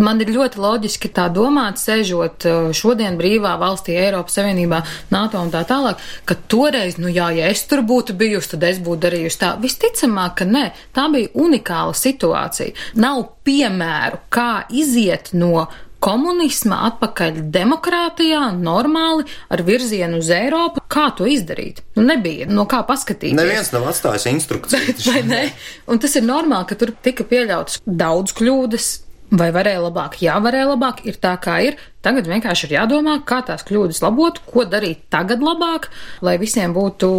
Man 0.00 0.22
ir 0.24 0.30
ļoti 0.32 0.60
loģiski 0.60 1.10
tā 1.12 1.26
domāt, 1.32 1.80
sēžot 1.80 2.46
uh, 2.48 2.70
šodien 2.76 3.18
brīvā 3.20 3.56
valstī, 3.60 3.98
Eiropas 4.00 4.38
Savienībā, 4.38 4.80
NATO 5.12 5.42
un 5.42 5.52
tā 5.52 5.60
tālāk, 5.68 6.00
ka 6.24 6.38
toreiz, 6.48 6.96
nu 7.00 7.12
jā, 7.12 7.28
ja 7.36 7.50
es 7.52 7.66
tur 7.68 7.84
būtu 7.86 8.16
bijusi, 8.16 8.54
tad 8.54 8.64
es 8.70 8.80
būtu 8.80 9.04
darījusi 9.04 9.40
tā. 9.42 9.52
Visticamāk, 9.60 10.38
ka 10.40 10.48
nē, 10.48 10.64
tā 10.96 11.06
bija 11.12 11.34
unikāla 11.44 11.92
situācija. 11.96 12.72
Nav 13.02 13.26
piemēru, 13.44 14.24
kā 14.32 14.50
iziet 14.72 15.34
no 15.36 15.66
komunisma 16.00 16.78
atpakaļ 16.88 17.42
demokrātijā, 17.52 18.46
normāli, 18.56 19.26
ar 19.52 19.62
virzienu 19.66 20.22
uz 20.22 20.30
Eiropu. 20.32 20.82
Kā 20.90 21.10
to 21.16 21.28
izdarīt? 21.28 21.82
Nu, 21.98 22.06
nebija, 22.08 22.48
no 22.48 22.64
kā 22.70 22.80
paskatīties. 22.88 23.36
Neviens 23.36 23.70
nav 23.74 23.86
atstājis 23.92 24.26
instrukcijas. 24.32 25.04
Vai 25.10 25.22
ne? 25.28 25.44
Un 25.90 26.00
tas 26.02 26.16
ir 26.16 26.26
normāli, 26.26 26.70
ka 26.72 26.80
tur 26.80 26.94
tika 27.04 27.28
pieļautas 27.28 27.82
daudz 27.84 28.34
kļūdas. 28.40 28.90
Vai 29.30 29.50
varēja 29.54 29.82
labāk? 29.84 30.18
Jā, 30.24 30.34
varēja 30.42 30.72
labāk. 30.72 31.04
Ir 31.06 31.18
tā, 31.22 31.36
kā 31.42 31.60
ir. 31.62 31.78
Tagad 32.00 32.28
vienkārši 32.30 32.68
ir 32.68 32.78
jādomā, 32.78 33.18
kā 33.28 33.42
tās 33.44 33.60
kļūdas 33.68 34.00
labot, 34.00 34.40
ko 34.48 34.64
darīt 34.64 35.02
tagad 35.12 35.42
labāk, 35.44 35.90
lai 36.24 36.38
visiem 36.40 36.72
būtu 36.72 37.10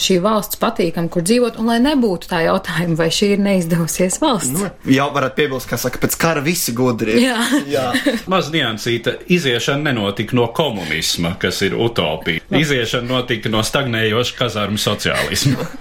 šī 0.00 0.16
valsts 0.22 0.58
patīkama, 0.58 1.06
kur 1.12 1.22
dzīvot, 1.22 1.58
un 1.60 1.68
lai 1.70 1.76
nebūtu 1.82 2.28
tā 2.30 2.40
jautājuma, 2.44 2.96
vai 2.98 3.08
šī 3.14 3.28
ir 3.36 3.42
neizdevusies 3.44 4.18
valsts. 4.22 4.50
Nu, 4.56 4.70
jau 4.90 5.06
varat 5.14 5.36
piebilst, 5.38 5.68
kā 5.70 5.78
saka, 5.78 6.00
pēc 6.02 6.16
kara 6.20 6.42
visi 6.44 6.74
gudri. 6.76 7.16
Jā. 7.22 7.38
Jā. 7.70 7.84
Maz 8.32 8.50
niansīta 8.54 9.16
iziešana 9.30 9.92
nenotika 9.92 10.36
no 10.36 10.48
komunisma, 10.56 11.36
kas 11.40 11.62
ir 11.66 11.76
utopija. 11.78 12.42
Iziešana 12.54 13.06
notika 13.06 13.52
no 13.52 13.62
stagnējoša 13.64 14.38
kazarmu 14.40 14.80
sociālisma. 14.82 15.62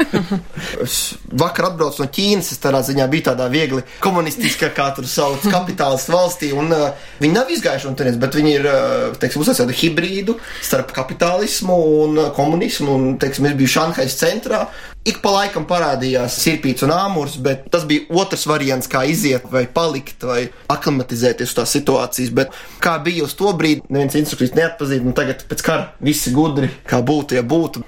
Es 0.84 1.16
vakar 1.38 1.70
atbraucu 1.70 2.02
no 2.02 2.08
Ķīnas, 2.12 2.50
es 2.54 2.60
tādā 2.62 2.80
ziņā 2.86 3.06
biju 3.12 3.26
tādā 3.30 3.46
viegli 3.52 3.82
komunistiskā, 4.04 4.70
kā 4.76 4.90
tur 4.96 5.08
sauc, 5.10 5.46
kapitālistu 5.52 6.14
valstī, 6.14 6.50
un 6.56 6.72
uh, 6.74 7.08
viņi 7.22 7.36
nav 7.36 7.52
izgājuši 7.54 7.90
no 7.90 7.98
turienes, 7.98 8.20
bet 8.22 8.36
viņi 8.38 8.43
ir, 8.50 8.66
uh, 8.68 9.14
teiksim, 9.20 9.44
uzsācis 9.44 9.80
hibrīdu 9.82 10.38
starp 10.64 10.94
kapitālismu 10.96 11.78
un 12.04 12.20
komunismu, 12.36 12.96
un, 12.98 13.14
teiksim, 13.22 13.48
es 13.50 13.56
biju 13.60 13.74
Šanhais 13.76 14.18
centrā. 14.20 14.66
Ik 15.04 15.20
pa 15.24 15.34
laikam 15.34 15.66
parādījās 15.68 16.38
sirpīts 16.40 16.86
un 16.86 16.94
āmurs, 16.96 17.36
bet 17.44 17.66
tas 17.74 17.84
bija 17.88 18.08
otrs 18.22 18.46
variants, 18.48 18.88
kā 18.88 19.04
iziet 19.10 19.50
vai 19.52 19.66
palikt 19.68 20.24
vai 20.24 20.46
aklimatizēties 20.72 21.52
uz 21.52 21.58
tās 21.58 21.74
situācijas. 21.76 22.32
Bet 22.36 22.56
kā 22.84 22.96
bija 23.04 23.28
uz 23.28 23.36
to 23.40 23.52
brīdi, 23.58 23.84
neviens 23.90 24.16
instrukcijas 24.20 24.56
neatpazīst, 24.60 25.04
un 25.04 25.18
tagad 25.18 25.44
pēc 25.50 25.66
kara 25.66 25.90
visi 26.04 26.32
gudri, 26.36 26.72
kā 26.88 27.04
būtu, 27.04 27.36
ja 27.40 27.44
būtu. 27.44 27.84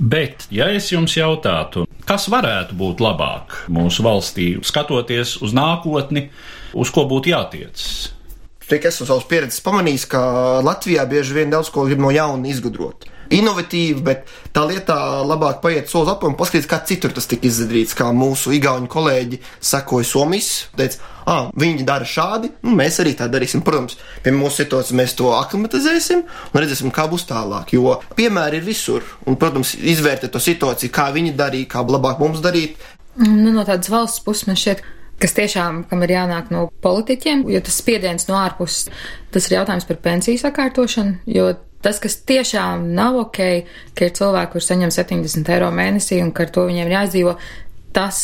Bet, 0.00 0.46
ja 0.48 0.70
es 0.72 0.86
jums 0.88 1.12
jautātu, 1.12 1.82
kas 2.08 2.30
varētu 2.32 2.72
būt 2.78 3.02
labāk 3.04 3.58
mūsu 3.68 4.06
valstī, 4.06 4.46
skatoties 4.64 5.34
uz 5.44 5.52
nākotni, 5.52 6.30
uz 6.72 6.92
ko 6.94 7.04
būtu 7.10 7.34
jātiecas? 7.34 7.90
Tikai 8.70 8.92
esmu 8.92 9.08
savas 9.08 9.24
pieredzes 9.26 9.62
pamanījis, 9.66 10.04
ka 10.12 10.20
Latvijā 10.62 11.02
bieži 11.10 11.34
vien 11.34 11.50
daudz 11.50 11.72
ko 11.74 11.88
grib 11.88 11.98
no 11.98 12.12
jauna 12.14 12.46
izgudrot. 12.46 13.08
Inovatīvi, 13.34 13.98
bet 14.06 14.28
tā 14.54 14.62
lietā 14.66 14.94
labāk 15.26 15.58
paiet 15.62 15.90
solis 15.90 16.12
atpakaļ 16.12 16.32
un 16.32 16.36
paskatīties, 16.38 16.68
kā 16.70 16.78
citur 16.86 17.14
tas 17.14 17.26
tika 17.30 17.46
izdarīts. 17.46 17.96
Kā 17.98 18.08
mūsu 18.14 18.50
igauņu 18.54 18.90
kolēģi 18.90 19.40
sekoja 19.72 20.06
Somijas, 20.06 20.50
teica, 20.78 20.98
ah, 21.30 21.50
viņi 21.62 21.86
dara 21.86 22.06
šādi, 22.06 22.52
nu, 22.66 22.76
mēs 22.78 23.00
arī 23.02 23.16
tā 23.18 23.26
darīsim. 23.30 23.62
Protams, 23.66 23.98
pie 24.22 24.34
mūsu 24.34 24.64
situācijas 24.64 24.98
mēs 25.02 25.16
to 25.18 25.30
aklimatizēsim 25.34 26.22
un 26.26 26.62
redzēsim, 26.62 26.94
kā 26.94 27.08
būs 27.10 27.26
tālāk. 27.30 27.74
Jo 27.74 27.98
piemēri 28.18 28.62
ir 28.62 28.66
visur. 28.70 29.06
Un, 29.26 29.38
protams, 29.38 29.74
izvērtēt 29.78 30.34
to 30.34 30.42
situāciju, 30.42 30.94
kā 30.94 31.10
viņi 31.14 31.34
darīja, 31.38 31.72
kā 31.74 31.86
labāk 31.86 32.22
mums 32.22 32.42
darīt. 32.42 32.78
Nu, 33.18 33.50
no 33.50 33.66
tādas 33.66 33.90
valsts 33.90 34.22
puses 34.26 34.46
man 34.50 34.58
šķiet, 34.58 34.82
kas 35.20 35.34
tiešām, 35.36 35.82
kam 35.90 36.04
ir 36.06 36.14
jānāk 36.16 36.52
no 36.54 36.66
politiķiem, 36.84 37.44
jo 37.52 37.60
tas 37.64 37.80
spiediens 37.82 38.28
no 38.30 38.38
ārpuses, 38.40 38.88
tas 39.34 39.48
ir 39.48 39.58
jautājums 39.58 39.88
par 39.88 40.00
pensiju 40.04 40.40
sakārtošanu, 40.40 41.20
jo 41.30 41.50
tas, 41.84 42.00
kas 42.02 42.18
tiešām 42.28 42.88
nav 42.96 43.18
ok, 43.26 43.40
ka 43.96 44.08
ir 44.08 44.16
cilvēki, 44.16 44.52
kurš 44.54 44.70
saņem 44.72 44.94
70 44.96 45.52
eiro 45.54 45.70
mēnesī 45.74 46.20
un 46.24 46.32
ka 46.36 46.46
ar 46.46 46.54
to 46.54 46.66
viņiem 46.68 46.92
jāizdzīvo, 46.94 47.36
tas 47.96 48.22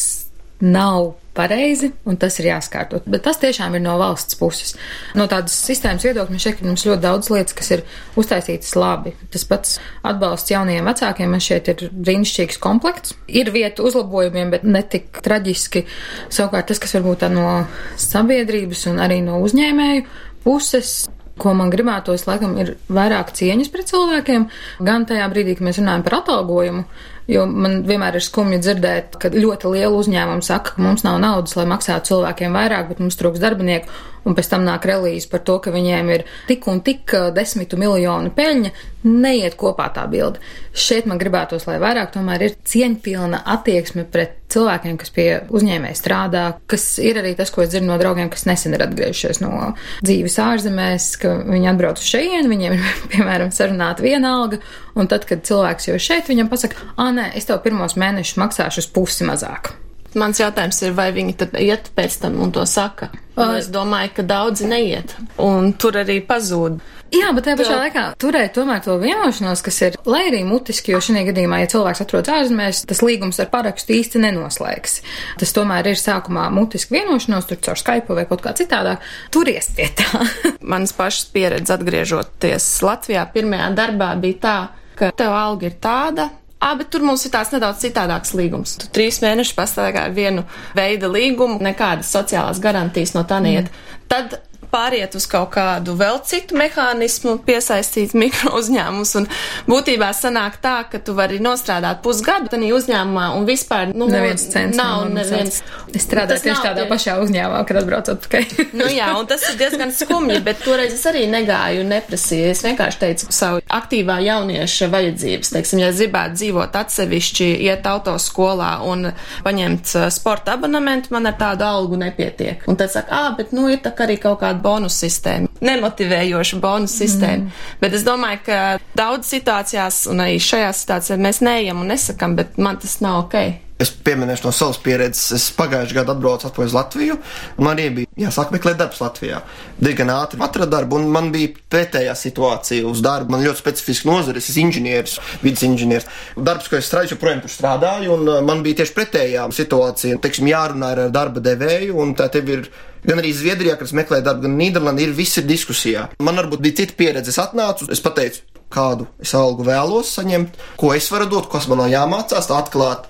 nav 0.65 1.15
pareizi, 1.37 1.93
un 2.09 2.19
tas 2.21 2.39
ir 2.41 2.51
jāskārtot. 2.51 3.07
Bet 3.11 3.25
tas 3.27 3.41
tiešām 3.43 3.77
ir 3.77 3.85
no 3.85 3.97
valsts 4.01 4.39
puses. 4.41 4.75
No 5.19 5.29
tādas 5.31 5.57
sistēmas 5.69 6.07
viedokļa 6.07 6.43
šķiet, 6.43 6.59
ka 6.61 6.69
mums 6.69 6.87
ļoti 6.89 7.05
daudz 7.05 7.31
lietas, 7.33 7.57
kas 7.57 7.73
ir 7.77 7.85
uztaisītas 8.19 8.75
labi. 8.79 9.15
Tas 9.33 9.47
pats 9.49 9.77
atbalsts 10.07 10.55
jaunajiem 10.55 10.89
vecākiem 10.91 11.35
man 11.35 11.45
šķiet 11.45 11.73
ir 11.73 11.85
brīnišķīgs 11.93 12.61
komplekts. 12.63 13.17
Ir 13.29 13.53
vieta 13.55 13.85
uzlabojumiem, 13.87 14.55
bet 14.55 14.65
ne 14.67 14.83
tik 14.83 15.21
traģiski. 15.25 15.87
Savukārt 16.29 16.73
tas, 16.73 16.83
kas 16.83 16.97
varbūt 16.99 17.25
tā 17.25 17.33
no 17.33 17.67
sabiedrības 18.01 18.89
un 18.93 19.05
arī 19.05 19.21
no 19.25 19.43
uzņēmēju 19.45 20.09
puses 20.47 21.05
ko 21.41 21.53
man 21.57 21.69
gribētos, 21.73 22.25
laikam, 22.29 22.57
ir 22.61 22.75
vairāk 22.93 23.33
cieņas 23.37 23.69
pret 23.73 23.91
cilvēkiem, 23.93 24.49
gan 24.87 25.05
tajā 25.09 25.27
brīdī, 25.33 25.59
kad 25.59 25.69
mēs 25.69 25.81
runājam 25.83 26.05
par 26.07 26.21
atalgojumu. 26.23 26.87
Jo 27.27 27.43
man 27.51 27.81
vienmēr 27.89 28.19
ir 28.19 28.23
skumji 28.23 28.61
dzirdēt, 28.63 29.17
ka 29.19 29.33
ļoti 29.35 29.73
liela 29.73 29.97
uzņēmuma 29.99 30.45
saka, 30.47 30.77
ka 30.77 30.83
mums 30.85 31.03
nav 31.07 31.19
naudas, 31.23 31.57
lai 31.59 31.67
maksātu 31.67 32.13
cilvēkiem 32.13 32.55
vairāk, 32.55 32.93
bet 32.93 33.03
mums 33.03 33.19
trūks 33.19 33.43
darbinieku. 33.43 33.91
Un 34.27 34.37
pēc 34.37 34.51
tam 34.51 34.67
nāk 34.67 34.87
relīze 34.89 35.31
par 35.31 35.45
to, 35.47 35.59
ka 35.63 35.73
viņiem 35.75 36.13
ir 36.15 36.27
tik 36.49 36.67
un 36.71 36.83
tik 36.85 37.15
desmitu 37.37 37.79
miljonu 37.81 38.33
peļņa, 38.35 38.73
neiet 39.07 39.55
kopā 39.59 39.87
tā 39.95 40.07
bilde. 40.11 40.43
Šeit 40.77 41.07
man 41.07 41.21
gribētos, 41.21 41.67
lai 41.69 41.79
vairāk 41.83 42.11
tomēr 42.17 42.43
ir 42.49 42.57
cieņpilna 42.67 43.45
attieksme 43.55 44.05
pret 44.11 44.35
cilvēkiem, 44.53 44.99
kas 45.01 45.13
pie 45.15 45.29
uzņēmēja 45.55 45.99
strādā, 45.99 46.45
kas 46.71 46.85
ir 47.03 47.21
arī 47.23 47.35
tas, 47.39 47.51
ko 47.55 47.65
es 47.65 47.71
dzirdu 47.73 47.89
no 47.89 47.99
draugiem, 48.03 48.31
kas 48.33 48.47
nesen 48.49 48.77
ir 48.77 48.85
atgriežušies 48.87 49.43
no 49.45 49.73
dzīves 50.07 50.39
ārzemēs, 50.43 51.09
ka 51.23 51.35
viņi 51.47 51.73
atbrauc 51.73 52.03
uz 52.03 52.11
šejienu, 52.11 52.51
viņiem 52.53 52.77
ir, 52.77 52.93
piemēram, 53.15 53.55
sarunāta 53.55 54.07
viena 54.07 54.37
alga, 54.41 54.61
un 54.99 55.11
tad, 55.11 55.27
kad 55.29 55.47
cilvēks 55.47 55.91
jau 55.91 55.99
ir 55.99 56.07
šeit, 56.11 56.31
viņam 56.31 56.53
pasaka, 56.53 56.93
ah, 56.97 57.11
nē, 57.15 57.33
es 57.39 57.49
tev 57.49 57.63
pirmos 57.67 57.99
mēnešus 57.99 58.41
maksāšu 58.43 58.85
uz 58.85 58.95
pusi 58.95 59.29
mazāk. 59.29 59.75
Mans 60.17 60.41
jautājums 60.41 60.79
ir, 60.81 60.95
vai 60.97 61.11
viņi 61.13 61.37
tad 61.43 61.57
iet 61.61 61.91
pēc 61.97 62.21
tam 62.23 62.39
un 62.41 62.53
to 62.55 62.65
saka? 62.69 63.11
Un 63.37 63.59
es 63.59 63.67
domāju, 63.69 64.15
ka 64.17 64.23
daudzi 64.25 64.69
neiet, 64.69 65.13
un 65.45 65.75
tur 65.77 65.99
arī 66.01 66.23
pazūd. 66.25 66.79
Jā, 67.15 67.29
bet 67.37 67.45
tajā 67.47 67.59
pašā 67.61 67.75
laikā 67.79 68.05
turēt 68.19 68.55
tomēr 68.57 68.81
to 68.83 68.97
vienošanos, 68.99 69.61
kas 69.63 69.77
ir, 69.85 69.99
lai 70.09 70.25
arī 70.31 70.41
mutiski, 70.49 70.95
jo 70.95 71.03
šajā 71.05 71.27
gadījumā, 71.29 71.61
ja 71.63 71.69
cilvēks 71.71 72.03
atrodas 72.03 72.33
ārzemēs, 72.35 72.81
tas 72.89 73.03
līgums 73.05 73.39
ar 73.43 73.51
parakstu 73.53 73.95
īsti 73.95 74.23
nenoslēgs. 74.25 74.97
Tas 75.43 75.55
tomēr 75.55 75.93
ir 75.93 76.01
sākumā 76.01 76.49
mutiski 76.55 76.97
vienošanos, 76.97 77.47
tur 77.51 77.61
caur 77.69 77.79
Skype 77.79 78.17
vai 78.17 78.25
kaut 78.31 78.43
kā 78.43 78.57
citādāk. 78.59 79.05
Turies 79.37 79.71
pie 79.77 79.91
tā. 80.01 80.25
Manas 80.73 80.97
pašas 80.97 81.29
pieredze 81.37 81.77
atgriežoties 81.77 82.73
Latvijā 82.89 83.29
pirmajā 83.37 83.71
darbā 83.79 84.11
bija 84.25 84.43
tā, 84.43 84.59
ka 84.99 85.13
tev 85.15 85.37
alga 85.37 85.71
ir 85.71 85.79
tāda, 85.79 86.31
Ah, 86.59 86.73
bet 86.79 86.89
tur 86.91 87.05
mums 87.05 87.25
ir 87.27 87.33
tāds 87.35 87.53
nedaudz 87.53 87.83
citādāks 87.85 88.33
līgums. 88.37 88.79
Tu 88.81 88.89
trīs 88.95 89.21
mēnešus 89.21 89.57
pastāvā 89.59 90.07
ar 90.07 90.15
vienu 90.17 90.47
veidu 90.77 91.11
līgumu, 91.13 91.61
nekādas 91.63 92.11
sociālās 92.15 92.63
garantijas 92.65 93.13
no 93.17 93.27
tā 93.29 93.43
neiet. 93.45 93.69
Mm. 93.69 94.07
Tad 94.09 94.39
pāriet 94.77 95.17
uz 95.17 95.27
kaut 95.31 95.53
kādu 95.57 95.97
vēl 95.99 96.21
citu 96.27 96.57
mehānismu, 96.59 97.37
piesaistīt 97.47 98.15
mikro 98.23 98.57
uzņēmumus. 98.61 99.15
Un 99.21 99.29
būtībā 99.71 100.11
sanāk 100.17 100.61
tā, 100.65 100.79
ka 100.91 101.01
tu 101.03 101.17
vari 101.17 101.41
nostrādāt 101.43 102.03
pusgadu 102.05 102.53
tādā 102.53 102.73
uzņēmumā 102.77 103.29
un 103.37 103.47
vispār 103.49 103.95
nu, 103.95 104.09
neviens 104.11 104.49
cents 104.53 104.79
nav. 104.79 105.07
Neviens, 105.13 105.63
es 105.95 106.07
strādāju 106.07 106.49
tieši 106.49 106.65
tādā 106.65 106.85
tie... 106.85 106.91
pašā 106.91 107.17
uzņēmumā, 107.23 107.63
kad 107.69 107.81
atbraucu 107.83 108.17
atpakaļ. 108.17 108.47
nu 108.81 108.91
jā, 108.93 109.13
un 109.19 109.29
tas 109.31 109.45
ir 109.51 109.59
diezgan 109.61 109.95
skumji, 109.95 110.41
bet 110.45 110.61
toreiz 110.65 110.95
es 110.97 111.05
arī 111.09 111.27
negāju 111.31 111.85
un 111.85 111.93
neprasīju. 111.95 112.51
Es 112.53 112.65
vienkārši 112.67 113.03
teicu 113.03 113.31
savu 113.35 113.63
aktīvā 113.79 114.19
jaunieša 114.25 114.91
vajadzības. 114.93 115.53
Teiksim, 115.57 115.83
ja 115.85 115.93
gribētu 115.97 116.39
dzīvot 116.41 116.77
atsevišķi, 116.81 117.49
iet 117.67 117.87
autoskolā 117.89 118.71
un 118.87 119.11
paņemt 119.45 119.93
uh, 119.97 120.09
sporta 120.15 120.57
abonementu, 120.57 121.13
man 121.15 121.29
ar 121.31 121.37
tādu 121.39 121.67
algu 121.67 121.99
nepietiek. 122.01 122.65
Un 122.71 122.79
tad 122.79 122.93
saka, 122.95 123.17
ah, 123.17 123.35
bet 123.37 123.53
nu 123.57 123.69
ir 123.73 123.81
tā 123.85 123.93
arī 124.07 124.19
kaut 124.23 124.41
kāda 124.43 124.63
bonus 124.67 124.99
sistēma, 125.03 125.53
nemotivējoša 125.65 126.63
bonus 126.63 126.97
sistēma. 127.01 127.47
Mm. 127.47 127.61
Bet 127.83 127.95
es 127.97 128.07
domāju, 128.07 128.43
ka 128.49 128.63
daudz 128.99 129.31
situācijās, 129.33 130.05
un 130.13 130.27
arī 130.27 130.41
šajā 130.43 130.73
situācijā, 130.83 131.21
mēs 131.23 131.45
neejam 131.47 131.85
un 131.85 131.95
nesakam, 131.95 132.37
bet 132.39 132.59
man 132.59 132.83
tas 132.83 132.99
nav 133.05 133.27
ok. 133.27 133.39
Es 133.77 133.91
pieminēšu 133.93 134.47
no 134.47 134.51
savas 134.57 134.79
pieredzes. 134.81 135.35
Es 135.37 135.51
pagājušajā 135.53 135.99
gadā 135.99 136.15
atbraucu 136.15 136.49
atpakaļ 136.49 136.69
uz 136.71 136.75
Latviju. 136.77 137.17
Man 137.61 137.75
arī 137.75 137.91
bija 137.99 138.23
jāsāk 138.25 138.55
meklēt 138.55 138.79
darbs 138.81 139.03
Latvijā. 139.03 139.43
Diezgan 139.77 140.13
ātri 140.15 140.41
atradu 140.47 140.73
darbu, 140.73 140.97
un 140.97 141.11
man 141.13 141.29
bija 141.35 141.53
pretējā 141.75 142.15
situācija 142.17 142.87
uz 142.89 143.05
darbu. 143.05 143.35
Man 143.35 143.45
ļoti 143.45 143.61
specifiski 143.61 144.09
nozare, 144.09 144.41
es 144.41 144.49
esmu 144.49 144.65
inženieris, 144.71 145.19
vidas 145.45 145.67
inženieris. 145.69 146.09
Darbs, 146.49 146.73
ko 146.73 146.81
es 146.81 146.89
strādāju, 146.89 147.19
joprojām 147.19 147.45
tur 147.45 147.53
strādāju, 147.53 148.17
un 148.17 148.33
uh, 148.33 148.41
man 148.49 148.65
bija 148.65 148.81
tieši 148.81 148.97
pretējā 148.97 149.45
situācija. 149.61 150.23
Teiksim, 150.25 150.49
jārunā 150.55 150.95
ar 150.97 151.03
darba 151.13 151.45
devēju, 151.45 152.01
un 152.01 152.17
tā 152.17 152.31
tev 152.33 152.49
ir 152.57 152.71
gan 153.07 153.23
arī 153.23 153.33
Zviedrijā, 153.37 153.77
kad 153.79 153.89
es 153.89 153.95
meklēju 153.97 154.27
darbu, 154.27 154.47
gan 154.47 154.59
Nīderlandē, 154.59 155.07
ir 155.07 155.15
visi 155.17 155.41
ir 155.43 155.49
diskusijā. 155.49 156.09
Man 156.23 156.39
varbūt 156.43 156.65
bija 156.65 156.83
cita 156.83 156.99
pieredze. 156.99 157.33
Es 157.33 157.41
atnācu, 157.43 157.89
es 157.93 158.03
pateicu, 158.05 158.43
kādu 158.73 159.07
es 159.23 159.33
algu 159.39 159.67
vēlos 159.67 160.11
saņemt, 160.19 160.59
ko 160.81 160.93
es 160.97 161.09
varu 161.13 161.31
dot, 161.31 161.51
kas 161.53 161.69
man 161.71 161.87
jāmācās, 161.91 162.51
atklāt 162.53 163.07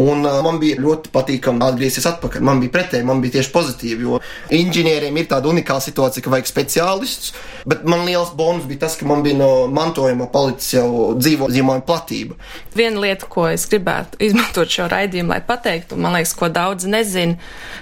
Un 0.00 0.24
uh, 0.26 0.40
man 0.42 0.58
bija 0.62 0.80
ļoti 0.82 1.12
patīkami 1.14 1.62
atgriezties 1.64 2.06
atpakaļ. 2.10 2.42
Man 2.46 2.62
bija 2.62 2.72
pretēji, 2.74 3.06
man 3.06 3.20
bija 3.22 3.36
tieši 3.38 3.52
pozitīvi, 3.54 4.06
jo 4.08 4.20
inženieriem 4.54 5.20
ir 5.20 5.28
tāda 5.30 5.50
unikāla 5.52 5.84
situācija, 5.84 6.24
ka 6.24 6.32
vajag 6.34 6.50
speciālistus. 6.50 7.34
Bet 7.68 7.84
man 7.88 8.02
liels 8.08 8.32
bonus 8.36 8.66
bija 8.70 8.84
tas, 8.86 8.98
ka 8.98 9.06
man 9.08 9.22
bija 9.26 9.38
no 9.38 9.50
mantojuma 9.72 10.26
palicis 10.32 10.76
jau 10.76 10.88
dzīvo 11.18 11.50
zīmojuma 11.54 11.86
platība. 11.86 12.38
Viena 12.74 13.04
lieta, 13.06 13.28
ko 13.30 13.46
es 13.52 13.68
gribētu 13.70 14.18
izmantot 14.24 14.72
šo 14.74 14.88
raidījumu, 14.90 15.30
lai 15.34 15.42
pateiktu, 15.46 15.98
man 16.00 16.18
liekas, 16.18 16.34
ko 16.38 16.50
daudz 16.52 16.88
nezina, 16.90 17.38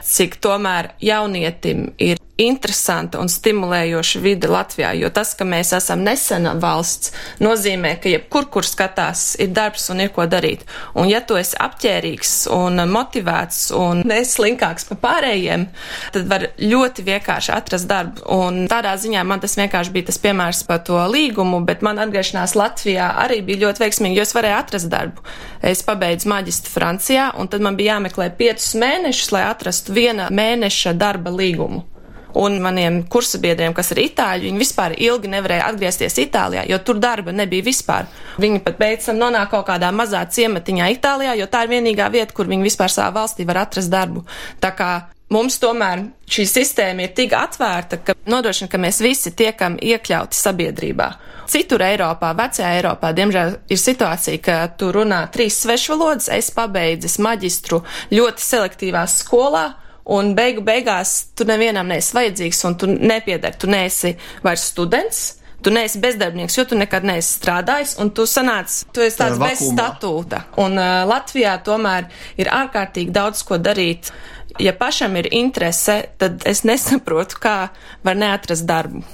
cik 0.07 0.37
tomēr 0.45 0.93
jaunietim 1.01 1.91
ir 2.03 2.21
interesanta 2.41 3.21
un 3.21 3.29
stimulējoša 3.29 4.21
vide 4.23 4.49
Latvijā, 4.49 4.93
jo 4.97 5.11
tas, 5.13 5.35
ka 5.37 5.45
mēs 5.45 5.73
esam 5.77 6.01
nesena 6.05 6.55
valsts, 6.61 7.13
nozīmē, 7.45 7.95
ka 8.01 8.09
jebkur, 8.09 8.49
kur 8.53 8.67
skatās, 8.67 9.35
ir 9.43 9.53
darbs 9.53 9.91
un 9.93 10.01
ir 10.05 10.13
ko 10.15 10.25
darīt. 10.31 10.65
Un 10.97 11.11
ja 11.11 11.21
tu 11.21 11.37
esi 11.37 11.59
apģērīgs 11.61 12.33
un 12.57 12.85
motivēts 12.89 13.61
un 13.77 14.03
neslinkāks 14.09 14.89
pa 14.89 14.99
pārējiem, 15.05 15.69
tad 16.15 16.29
var 16.31 16.49
ļoti 16.57 17.05
vienkārši 17.07 17.53
atrast 17.55 17.91
darbu. 17.91 18.25
Un 18.33 18.65
tādā 18.73 18.95
ziņā 19.01 19.27
man 19.29 19.45
tas 19.45 19.59
vienkārši 19.61 19.93
bija 19.93 20.09
tas 20.09 20.21
piemērs 20.23 20.65
par 20.69 20.83
to 20.89 20.99
līgumu, 21.13 21.61
bet 21.69 21.85
man 21.85 22.01
atgriešanās 22.03 22.57
Latvijā 22.59 23.13
arī 23.27 23.43
bija 23.45 23.67
ļoti 23.67 23.85
veiksmīgi, 23.85 24.19
jo 24.19 24.27
es 24.27 24.37
varēju 24.37 24.59
atrast 24.59 24.93
darbu. 24.93 25.29
Es 25.63 25.85
pabeidzu 25.87 26.33
maģistru 26.33 26.73
Francijā, 26.73 27.31
un 27.39 27.53
tad 27.53 27.63
man 27.63 27.77
bija 27.79 27.99
jāmeklē 27.99 28.33
piecus 28.41 28.73
mēnešus, 28.81 29.33
lai 29.37 29.47
atrastu 29.51 29.95
viena 29.95 30.33
mēneša 30.33 30.97
darba 30.97 31.31
līgumu 31.35 31.92
un 32.39 32.59
maniem 32.63 33.03
kursabiedriem, 33.13 33.75
kas 33.77 33.93
ir 33.95 34.03
itāļi, 34.07 34.49
viņi 34.49 34.63
vispār 34.63 34.97
ilgi 34.97 35.31
nevarēja 35.33 35.71
atgriezties 35.71 36.19
Itālijā, 36.25 36.67
jo 36.71 36.79
tur 36.85 37.01
darba 37.03 37.35
nebija 37.35 37.67
vispār. 37.67 38.09
Viņi 38.43 38.63
pat 38.65 38.79
pēc 38.81 39.09
tam 39.11 39.21
nonāk 39.21 39.51
kaut 39.53 39.67
kādā 39.69 39.93
mazā 39.95 40.23
ciematiņā 40.25 40.93
Itālijā, 40.97 41.37
jo 41.41 41.49
tā 41.51 41.65
ir 41.67 41.75
vienīgā 41.75 42.09
vieta, 42.13 42.35
kur 42.37 42.51
viņi 42.51 42.69
vispār 42.69 42.93
savā 42.93 43.11
valstī 43.21 43.47
var 43.49 43.65
atrast 43.67 43.93
darbu. 43.93 44.25
Tā 44.63 44.73
kā 44.77 44.93
mums 45.33 45.59
tomēr 45.63 46.07
šī 46.33 46.47
sistēma 46.49 47.07
ir 47.07 47.13
tik 47.17 47.35
atvērta, 47.37 48.01
ka 48.05 48.17
nodrošina, 48.29 48.71
ka 48.73 48.81
mēs 48.81 49.01
visi 49.05 49.35
tiekam 49.37 49.79
iekļauti 49.81 50.39
sabiedrībā. 50.39 51.11
Citur 51.53 51.83
Eiropā, 51.85 52.31
vecajā 52.39 52.71
Eiropā, 52.79 53.11
diemžēl 53.17 53.57
ir 53.73 53.81
situācija, 53.81 54.41
ka 54.41 54.57
tu 54.79 54.93
runā 54.95 55.25
trīs 55.35 55.59
svešvalodas, 55.65 56.31
es 56.33 56.53
pabeidzis 56.55 57.19
maģistru 57.21 57.83
ļoti 58.15 58.45
selektīvā 58.47 59.05
skolā, 59.11 59.67
un 60.05 60.33
beigu 60.39 60.65
beigās 60.67 61.15
tu 61.37 61.47
nevienam 61.49 61.89
neesi 61.91 62.17
vajadzīgs, 62.17 62.65
un 62.69 62.77
tu 62.79 62.91
nepiedari, 62.91 63.59
tu 63.59 63.71
neesi 63.71 64.17
vairs 64.45 64.67
students. 64.73 65.23
Tu 65.63 65.71
neesi 65.71 66.01
bezdarbnieks, 66.03 66.57
jo 66.59 66.65
tu 66.67 66.75
nekad 66.75 67.05
neesi 67.07 67.37
strādājis, 67.37 67.93
un 68.03 68.09
tu 68.11 68.25
sanāc, 68.27 68.81
tu 68.91 68.99
esi 69.05 69.15
tāds 69.21 69.39
bez 69.39 69.61
statūta. 69.63 70.41
Un 70.59 70.75
uh, 70.75 71.05
Latvijā 71.07 71.53
tomēr 71.63 72.09
ir 72.35 72.51
ārkārtīgi 72.51 73.15
daudz 73.15 73.45
ko 73.47 73.61
darīt. 73.63 74.11
Ja 74.59 74.75
pašam 74.75 75.15
ir 75.21 75.29
interese, 75.31 76.01
tad 76.19 76.43
es 76.51 76.65
nesaprotu, 76.67 77.39
kā 77.47 77.57
var 78.03 78.19
neatrast 78.19 78.67
darbu. 78.67 79.05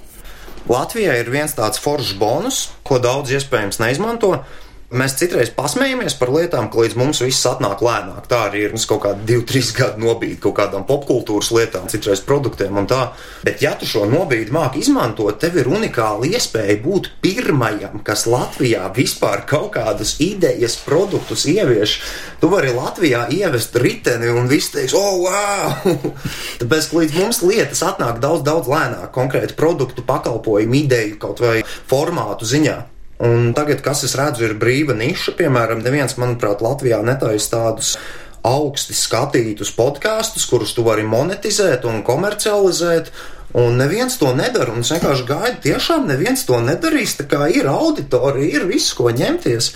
Latvijai 0.73 1.19
ir 1.21 1.29
viens 1.33 1.53
tāds 1.57 1.81
foršs 1.85 2.17
bonus, 2.17 2.63
ko 2.81 2.97
daudz 3.01 3.37
iespējams 3.37 3.81
neizmanto. 3.85 4.33
Mēs 4.89 5.19
citreiz 5.21 5.51
pasmējamies 5.53 6.15
par 6.17 6.31
lietām, 6.33 6.71
ka 6.73 6.79
līdz 6.81 6.95
mums 6.97 7.19
viss 7.21 7.45
atnāk 7.45 7.83
lēnāk. 7.85 8.25
Tā 8.25 8.39
arī 8.47 8.63
ir 8.65 8.77
kaut 8.89 9.03
kāda 9.03 9.21
divu, 9.29 9.43
trīs 9.45 9.69
gadu 9.77 10.01
nobīde 10.01 10.39
kaut 10.41 10.55
kādām 10.57 10.87
popkultūras 10.89 11.51
lietām, 11.53 11.91
citreiz 11.93 12.23
produktiem 12.25 12.81
un 12.81 12.89
tā. 12.89 13.03
Bet, 13.45 13.61
ja 13.61 13.75
tu 13.77 13.85
šo 13.85 14.07
nobīdi 14.09 14.49
māki 14.49 14.81
izmantot, 14.81 15.37
tev 15.45 15.61
ir 15.61 15.69
unikāla 15.69 16.33
iespēja 16.33 16.79
būt 16.81 17.11
pirmajam, 17.21 18.01
kas 18.01 18.25
Latvijā 18.33 18.89
vispār 18.97 19.45
kaut 19.51 19.75
kādus 19.77 20.17
idejas 20.25 20.81
produktus 20.89 21.45
ievieš. 21.53 22.01
Tu 22.41 22.49
vari 22.49 22.73
Latvijā 22.73 23.27
ievest 23.29 23.77
riteni 23.77 24.33
un 24.33 24.49
viss 24.49 24.73
teiks, 24.73 24.97
oh, 24.97 25.21
wow! 25.29 26.15
Tāpēc, 26.65 26.89
ka 26.89 27.03
līdz 27.03 27.19
mums 27.21 27.45
lietas 27.45 27.85
atnāk 27.85 28.25
daudz, 28.25 28.41
daudz 28.49 28.73
lēnāk, 28.73 29.11
konkrēti 29.13 29.53
produktu, 29.53 30.09
pakalpojumu, 30.09 30.87
ideju 30.87 31.21
kaut 31.21 31.45
vai 31.45 31.59
formātu 31.69 32.49
ziņā. 32.49 32.87
Un 33.19 33.51
tagad, 33.55 33.83
kas 33.83 34.05
es 34.07 34.15
redzu, 34.19 34.45
ir 34.47 34.55
brīva 34.61 34.95
niša. 34.95 35.35
Piemēram, 35.39 35.83
neviens, 35.83 36.15
manuprāt, 36.21 36.63
Latvijā 36.63 37.01
netaisa 37.03 37.51
tādus 37.57 37.97
augsti 38.47 38.95
skatītus 38.95 39.73
podkāstus, 39.75 40.47
kurus 40.47 40.77
tu 40.77 40.85
vari 40.87 41.03
monetizēt 41.07 41.87
un 41.89 42.05
komercializēt. 42.07 43.11
Un 43.59 43.79
neviens 43.81 44.19
to 44.21 44.31
nedara. 44.37 44.75
Un 44.75 44.85
es 44.85 44.93
vienkārši 44.93 45.25
gaidu, 45.27 45.63
tiešām 45.65 46.07
neviens 46.07 46.45
to 46.47 46.61
nedarīs. 46.63 47.17
Tā 47.19 47.27
kā 47.31 47.49
ir 47.51 47.67
auditorija, 47.71 48.61
ir 48.61 48.69
viss, 48.69 48.95
ko 48.95 49.11
ņemties. 49.11 49.73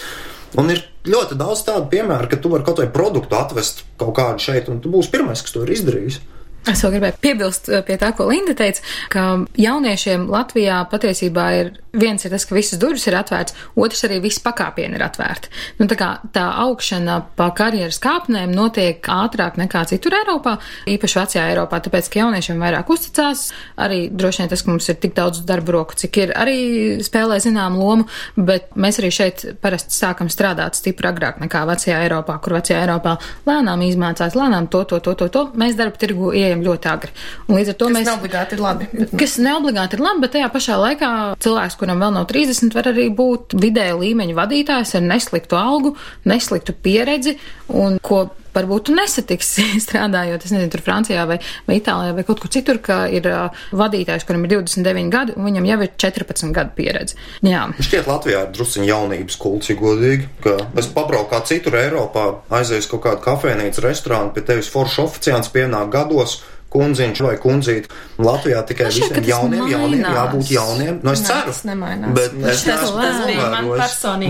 Un 0.61 0.69
ir 0.71 0.85
ļoti 1.09 1.39
daudz 1.41 1.65
tādu 1.67 1.89
piemēru, 1.91 2.29
ka 2.31 2.39
tu 2.39 2.53
vari 2.53 2.67
kaut 2.67 2.83
vai 2.83 2.91
produktu 2.93 3.39
atvest 3.39 3.83
kaut 3.99 4.15
kādu 4.19 4.45
šeit, 4.45 4.69
un 4.71 4.83
tu 4.85 4.93
būsi 4.93 5.11
pirmais, 5.11 5.41
kas 5.43 5.55
to 5.55 5.65
ir 5.65 5.73
izdarījis. 5.75 6.21
Es 6.69 6.85
vēl 6.85 6.93
gribēju 6.95 7.19
piebilst 7.25 7.71
pie 7.89 7.97
tā, 7.99 8.13
ko 8.15 8.29
Linda 8.29 8.55
teica, 8.55 8.85
ka 9.11 9.23
jauniešiem 9.59 10.29
Latvijā 10.31 10.85
patiesībā 10.93 11.47
ir 11.59 11.73
viens 11.93 12.25
ir 12.25 12.33
tas, 12.33 12.45
ka 12.49 12.57
visas 12.57 12.81
durvis 12.81 13.07
ir 13.09 13.17
atvērts, 13.19 13.55
otrs 13.77 14.05
arī 14.09 14.21
viss 14.25 14.41
pakāpieni 14.43 14.97
ir 14.97 15.05
atvērti. 15.05 15.51
Nu, 15.81 15.87
tā 15.91 15.97
kā 16.01 16.09
tā 16.33 16.45
augšana 16.65 17.19
pa 17.37 17.51
karjeras 17.57 18.01
kāpnēm 18.03 18.55
notiek 18.57 19.05
ātrāk 19.13 19.59
nekā 19.61 19.85
citur 19.91 20.17
Eiropā, 20.17 20.57
īpaši 20.89 21.19
vecajā 21.21 21.45
Eiropā, 21.53 21.83
tāpēc, 21.85 22.09
ka 22.13 22.23
jauniešiem 22.23 22.63
vairāk 22.63 22.93
uzticās, 22.93 23.51
arī 23.77 24.07
droši 24.09 24.43
vien 24.43 24.53
tas, 24.53 24.65
ka 24.65 24.73
mums 24.73 24.89
ir 24.89 24.99
tik 25.03 25.17
daudz 25.19 25.43
darba 25.49 25.77
roku, 25.77 25.97
cik 25.99 26.21
ir, 26.25 26.33
arī 26.39 26.57
spēlē 27.05 27.39
zinām 27.45 27.77
lomu, 27.81 28.09
bet 28.37 28.73
mēs 28.77 29.01
arī 29.03 29.13
šeit 29.13 29.45
parasti 29.63 29.97
sākam 29.97 30.31
strādāt 30.33 30.79
stipri 30.79 31.11
agrāk 31.11 31.43
nekā 31.45 31.65
vecajā 31.69 32.01
Eiropā, 32.07 32.39
kur 32.43 32.57
vecajā 32.59 32.81
Eiropā 32.87 33.19
lēnām 33.49 33.85
izmācās, 33.87 34.37
lēnām 34.39 34.71
to, 34.73 34.85
to, 34.89 35.03
to, 35.05 35.15
to, 35.19 35.29
to. 35.33 35.45
Mēs 35.61 35.77
darba 35.79 36.01
tirgu 36.01 36.33
ieejam 36.33 36.65
ļoti 36.65 36.91
agri. 36.93 37.13
Un 37.49 37.59
līdz 37.59 37.75
ar 37.75 37.79
to 37.83 37.89
Kas 37.91 37.97
mēs. 37.99 38.09
neobligāti 38.09 38.57
ir 38.57 38.65
labi. 38.65 38.89
Bet, 38.93 39.15
Kas 39.21 39.37
neobligāti 39.43 39.99
ir 39.99 40.05
labi, 40.07 40.25
bet 40.25 40.35
tajā 40.37 40.49
pašā 40.55 40.79
laikā 40.81 41.11
cilvēks, 41.43 41.79
kuram 41.83 42.03
vēl 42.03 42.15
nav 42.17 42.29
30, 42.31 42.77
var 42.77 42.93
arī 42.93 43.09
būt 43.19 43.57
vidēja 43.59 43.99
līmeņa 43.99 44.39
vadītājs 44.39 44.97
ar 44.99 45.09
nesliktu 45.09 45.59
algu, 45.59 45.97
nesliktu 46.31 46.77
pieredzi 46.85 47.37
un 47.73 47.99
ko 48.03 48.29
varbūt 48.53 48.89
tu 48.89 48.97
nesatiksi 48.97 49.65
strādājot, 49.87 50.45
es 50.45 50.55
nezinu, 50.55 50.71
tur 50.73 50.85
Francijā 50.85 51.25
vai, 51.29 51.39
vai 51.69 51.79
Itālijā 51.81 52.17
vai 52.17 52.25
kaut 52.29 52.43
kur 52.43 52.53
citur, 52.53 52.81
ka 52.85 53.03
ir 53.13 53.27
uh, 53.31 53.65
vadītājs, 53.79 54.27
kuram 54.29 54.47
ir 54.47 54.55
29 54.59 55.13
gadi 55.13 55.37
un 55.37 55.49
viņam 55.49 55.69
jau 55.71 55.79
ir 55.87 55.93
14 56.05 56.55
gadu 56.57 56.77
pieredze. 56.77 57.19
Jā. 57.47 57.65
Šķiet, 57.79 58.09
Latvijā 58.11 58.45
ir 58.47 58.55
druskuļi 58.57 58.91
jaunības 58.91 59.39
kults, 59.41 59.73
ja 59.73 59.79
godīgi. 59.79 60.29
Ka 60.45 60.57
es 60.79 60.91
pabraucu 60.93 61.31
kā 61.33 61.43
citur 61.49 61.79
Eiropā, 61.81 62.29
aizēju 62.61 62.91
kaut 62.95 63.07
kādu 63.09 63.25
kafejnīcu, 63.25 63.85
restorānu, 63.87 64.35
pie 64.37 64.45
tevis 64.53 64.71
foršs 64.73 65.01
oficiāls 65.07 65.53
pienāk 65.55 65.93
gados. 65.95 66.41
Kundziņš 66.73 67.21
vai 67.27 67.35
kundzīte. 67.43 67.91
Latvijā 68.23 68.63
tikai 68.69 68.87
ka 68.89 68.95
visiem 68.95 69.29
jauniem, 69.29 69.67
jauniem 69.73 70.01
mainās. 70.01 70.17
jābūt 70.17 70.53
jauniem. 70.55 71.01
Nu, 71.03 71.13
es 71.13 71.21
Nē, 71.23 71.27
ceru, 71.29 71.53
tas 71.53 71.63
nemainās. 71.69 72.15
bet 72.17 72.39
es 72.55 72.65
tas, 72.65 72.89
tas 72.97 73.21
bija 73.29 73.51
man 73.53 73.69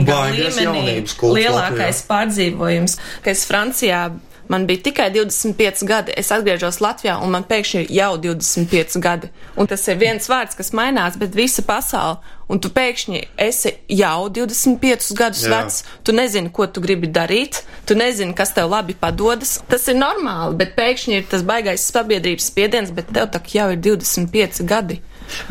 baigies 0.08 0.58
līmenī 0.58 0.82
jaunības 0.82 1.16
kults 1.22 1.38
lielākais 1.38 2.02
Latvijā. 2.02 2.10
pārdzīvojums, 2.10 2.98
ka 3.22 3.30
es 3.36 3.46
Francijā 3.46 4.02
man 4.52 4.66
bija 4.68 4.82
tikai 4.88 5.08
25 5.14 5.86
gadi, 5.88 6.12
es 6.20 6.28
atgriežos 6.34 6.80
Latvijā 6.84 7.16
un 7.24 7.32
man 7.32 7.46
pēkšņi 7.48 7.80
ir 7.82 7.92
jau 7.96 8.10
25 8.26 9.00
gadi. 9.02 9.30
Un 9.56 9.70
tas 9.70 9.86
ir 9.88 10.00
viens 10.00 10.28
vārds, 10.28 10.58
kas 10.58 10.72
mainās, 10.76 11.16
bet 11.20 11.36
visa 11.38 11.64
pasaule. 11.66 12.20
Un 12.52 12.60
tu 12.60 12.68
pēkšņi 12.74 13.22
esi 13.40 13.72
jau 13.96 14.26
25 14.28 15.14
gadus 15.16 15.46
Jā. 15.46 15.54
vecs, 15.54 15.78
tu 16.04 16.12
nezini, 16.12 16.52
ko 16.52 16.66
tu 16.68 16.82
gribi 16.84 17.08
darīt, 17.08 17.62
tu 17.88 17.96
nezini, 17.96 18.36
kas 18.36 18.52
tev 18.52 18.68
labi 18.74 18.96
padodas. 18.98 19.56
Tas 19.72 19.88
ir 19.88 19.96
normāli, 19.96 20.58
bet 20.60 20.76
pēkšņi 20.76 21.16
ir 21.16 21.30
tas 21.32 21.46
baigais 21.48 21.86
sabiedrības 21.88 22.50
spiediens, 22.52 22.92
bet 22.92 23.08
tev 23.16 23.30
tak 23.32 23.48
jau 23.56 23.70
ir 23.72 23.80
25 23.80 24.66
gadi. 24.68 25.00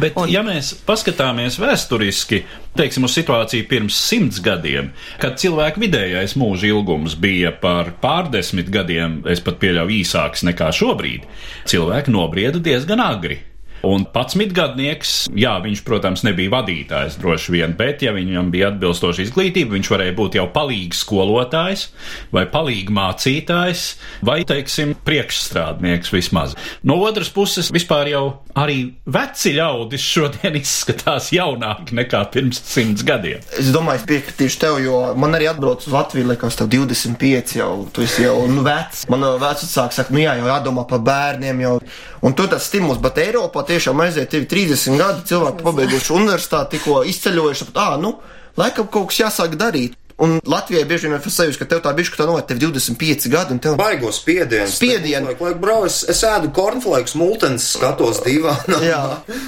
Bet, 0.02 0.18
Un- 0.18 0.32
ja 0.32 0.44
mēs 0.46 0.74
paskatāmies 0.88 1.60
vēsturiski, 1.62 2.44
teiksim, 2.78 3.06
uz 3.08 3.16
situāciju 3.18 3.68
pirms 3.70 3.98
simts 3.98 4.42
gadiem, 4.44 4.92
kad 5.22 5.38
cilvēku 5.42 5.84
vidējais 5.84 6.38
mūža 6.40 6.72
ilgums 6.72 7.16
bija 7.20 7.52
par 7.52 7.94
pārdesmit 8.02 8.72
gadiem, 8.74 9.22
es 9.30 9.44
pat 9.44 9.60
pieļauju 9.62 9.98
īsāks 10.02 10.46
nekā 10.48 10.72
šobrīd, 10.76 11.28
cilvēki 11.70 12.14
nobrieda 12.14 12.60
diezgan 12.64 13.04
agri. 13.04 13.42
Un 13.88 14.06
pats 14.14 14.38
gadnieks, 14.38 15.12
jā, 15.34 15.56
viņš, 15.64 15.82
protams, 15.86 16.22
nebija 16.28 16.52
vadītājs 16.54 17.18
droši 17.22 17.56
vien, 17.56 17.74
bet, 17.78 18.04
ja 18.06 18.14
viņam 18.14 18.52
bija 18.54 18.70
atbilstoša 18.72 19.26
izglītība, 19.26 19.74
viņš 19.76 19.90
varēja 19.92 20.16
būt 20.18 20.38
jau 20.38 20.46
palīgs 20.54 21.02
skolotājs 21.02 21.88
vai 22.34 22.46
palīgi 22.46 22.94
mācītājs 22.94 23.86
vai, 24.28 24.42
teiksim, 24.48 24.94
priekšstrādnieks 25.08 26.14
vismaz. 26.14 26.54
No 26.86 27.00
otras 27.02 27.32
puses, 27.34 27.72
vispār 27.74 28.12
jau 28.12 28.24
arī 28.58 28.94
veci 29.10 29.56
ļaudis 29.58 30.06
šodien 30.06 30.58
izskatās 30.62 31.32
jaunāki 31.34 31.98
nekā 31.98 32.24
pirms 32.34 32.62
simts 32.68 33.06
gadiem. 33.08 33.42
Es 33.58 33.74
domāju, 33.74 34.06
piekritīšu 34.12 34.62
tev, 34.62 34.80
jo 34.84 35.02
man 35.18 35.38
arī 35.38 35.50
atbrauc 35.52 35.82
uz 35.88 35.96
Latviju, 35.96 36.30
liekas, 36.32 36.60
tev 36.60 36.70
25 36.72 37.58
jau, 37.58 37.72
tu 37.94 38.06
esi 38.06 38.28
jau, 38.28 38.38
nu, 38.52 38.66
vecs. 38.66 39.08
Man 39.12 39.26
vecāks 39.42 39.74
saka, 39.74 40.14
nu 40.14 40.22
jā, 40.22 40.38
jau 40.40 40.50
jādomā 40.52 40.86
par 40.90 41.02
bērniem 41.06 41.66
jau. 41.66 41.76
Un 42.22 42.36
tur 42.38 42.50
tas 42.52 42.68
stimuls, 42.70 43.00
bet 43.02 43.18
Eiropā 43.18 43.64
tiešām 43.66 44.04
aiziet 44.06 44.30
tev 44.30 44.46
30 44.50 45.00
gadi, 45.00 45.24
cilvēki 45.32 45.66
pabeiguši 45.66 46.14
universitāti, 46.14 46.78
tikko 46.78 47.02
izceļojuši, 47.10 47.72
ā, 47.74 47.88
nu, 48.02 48.14
laikam 48.62 48.90
kaut 48.94 49.10
kas 49.10 49.24
jāsāk 49.24 49.58
darīt. 49.58 49.98
Un 50.22 50.36
Latvijai 50.46 50.84
bieži 50.86 51.10
vien 51.10 51.18
ir 51.18 51.34
sajūta, 51.34 51.58
ka 51.58 51.66
tev 51.72 51.80
tā 51.82 51.92
bišķi 51.98 52.20
tā 52.20 52.28
no, 52.30 52.36
tev 52.46 52.60
25 52.62 53.26
gadi 53.34 53.56
un 53.56 53.62
tev 53.64 53.78
Baigos 53.80 54.20
spiediens. 54.22 54.76
Spiedienu. 54.78 55.32
Laik, 55.32 55.42
laik, 55.42 55.58
brau, 55.64 55.80
es, 55.88 56.04
es 56.14 56.22
ēdu 56.28 56.52
kornflakes, 56.54 57.16
multens, 57.18 57.72
skatos 57.74 58.22
divānā. 58.22 58.84
Jā, 58.86 59.02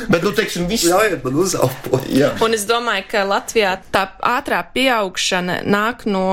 bet, 0.09 0.25
nu, 0.25 0.33
teiksim, 0.33 0.65
viss. 0.71 0.89
Ļaujiet 0.89 1.21
man 1.27 1.37
uzelpot. 1.45 2.09
Jā. 2.09 2.31
Un 2.41 2.57
es 2.57 2.65
domāju, 2.65 3.05
ka 3.11 3.21
Latvijā 3.29 3.75
tā 3.93 4.07
ātrā 4.33 4.63
pieaugšana 4.73 5.61
nāk 5.69 6.07
no 6.09 6.25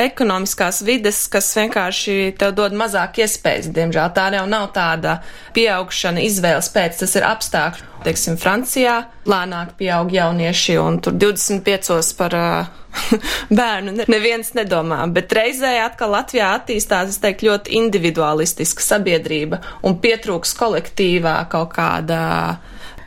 ekonomiskās 0.00 0.80
vides, 0.86 1.22
kas 1.32 1.50
vienkārši 1.58 2.34
tev 2.40 2.54
dod 2.58 2.74
mazāk 2.76 3.20
iespējas, 3.24 3.70
diemžēl. 3.76 4.10
Tā 4.16 4.28
jau 4.34 4.46
nav 4.48 4.70
tāda 4.76 5.20
pieaugšana 5.56 6.24
izvēles 6.26 6.70
pēc, 6.74 7.00
tas 7.02 7.16
ir 7.18 7.26
apstākļi. 7.28 7.88
Teiksim, 8.00 8.38
Francijā 8.40 8.94
lēnāk 9.28 9.74
pieaug 9.76 10.12
jaunieši 10.14 10.78
un 10.80 11.02
tur 11.04 11.18
25 11.20 12.14
par 12.16 12.36
uh, 12.38 12.78
bērnu 13.60 13.92
ne- 13.98 14.06
neviens 14.08 14.54
nedomā, 14.56 15.02
bet 15.12 15.32
reizē 15.36 15.74
atkal 15.84 16.14
Latvijā 16.16 16.48
attīstās, 16.56 17.12
es 17.12 17.20
teiktu, 17.22 17.50
ļoti 17.50 17.76
individualistiska 17.80 18.84
sabiedrība 18.84 19.60
un 19.86 19.98
pietrūks 20.00 20.54
kolektīvā 20.58 21.36
kaut 21.52 21.74
kāda 21.76 22.22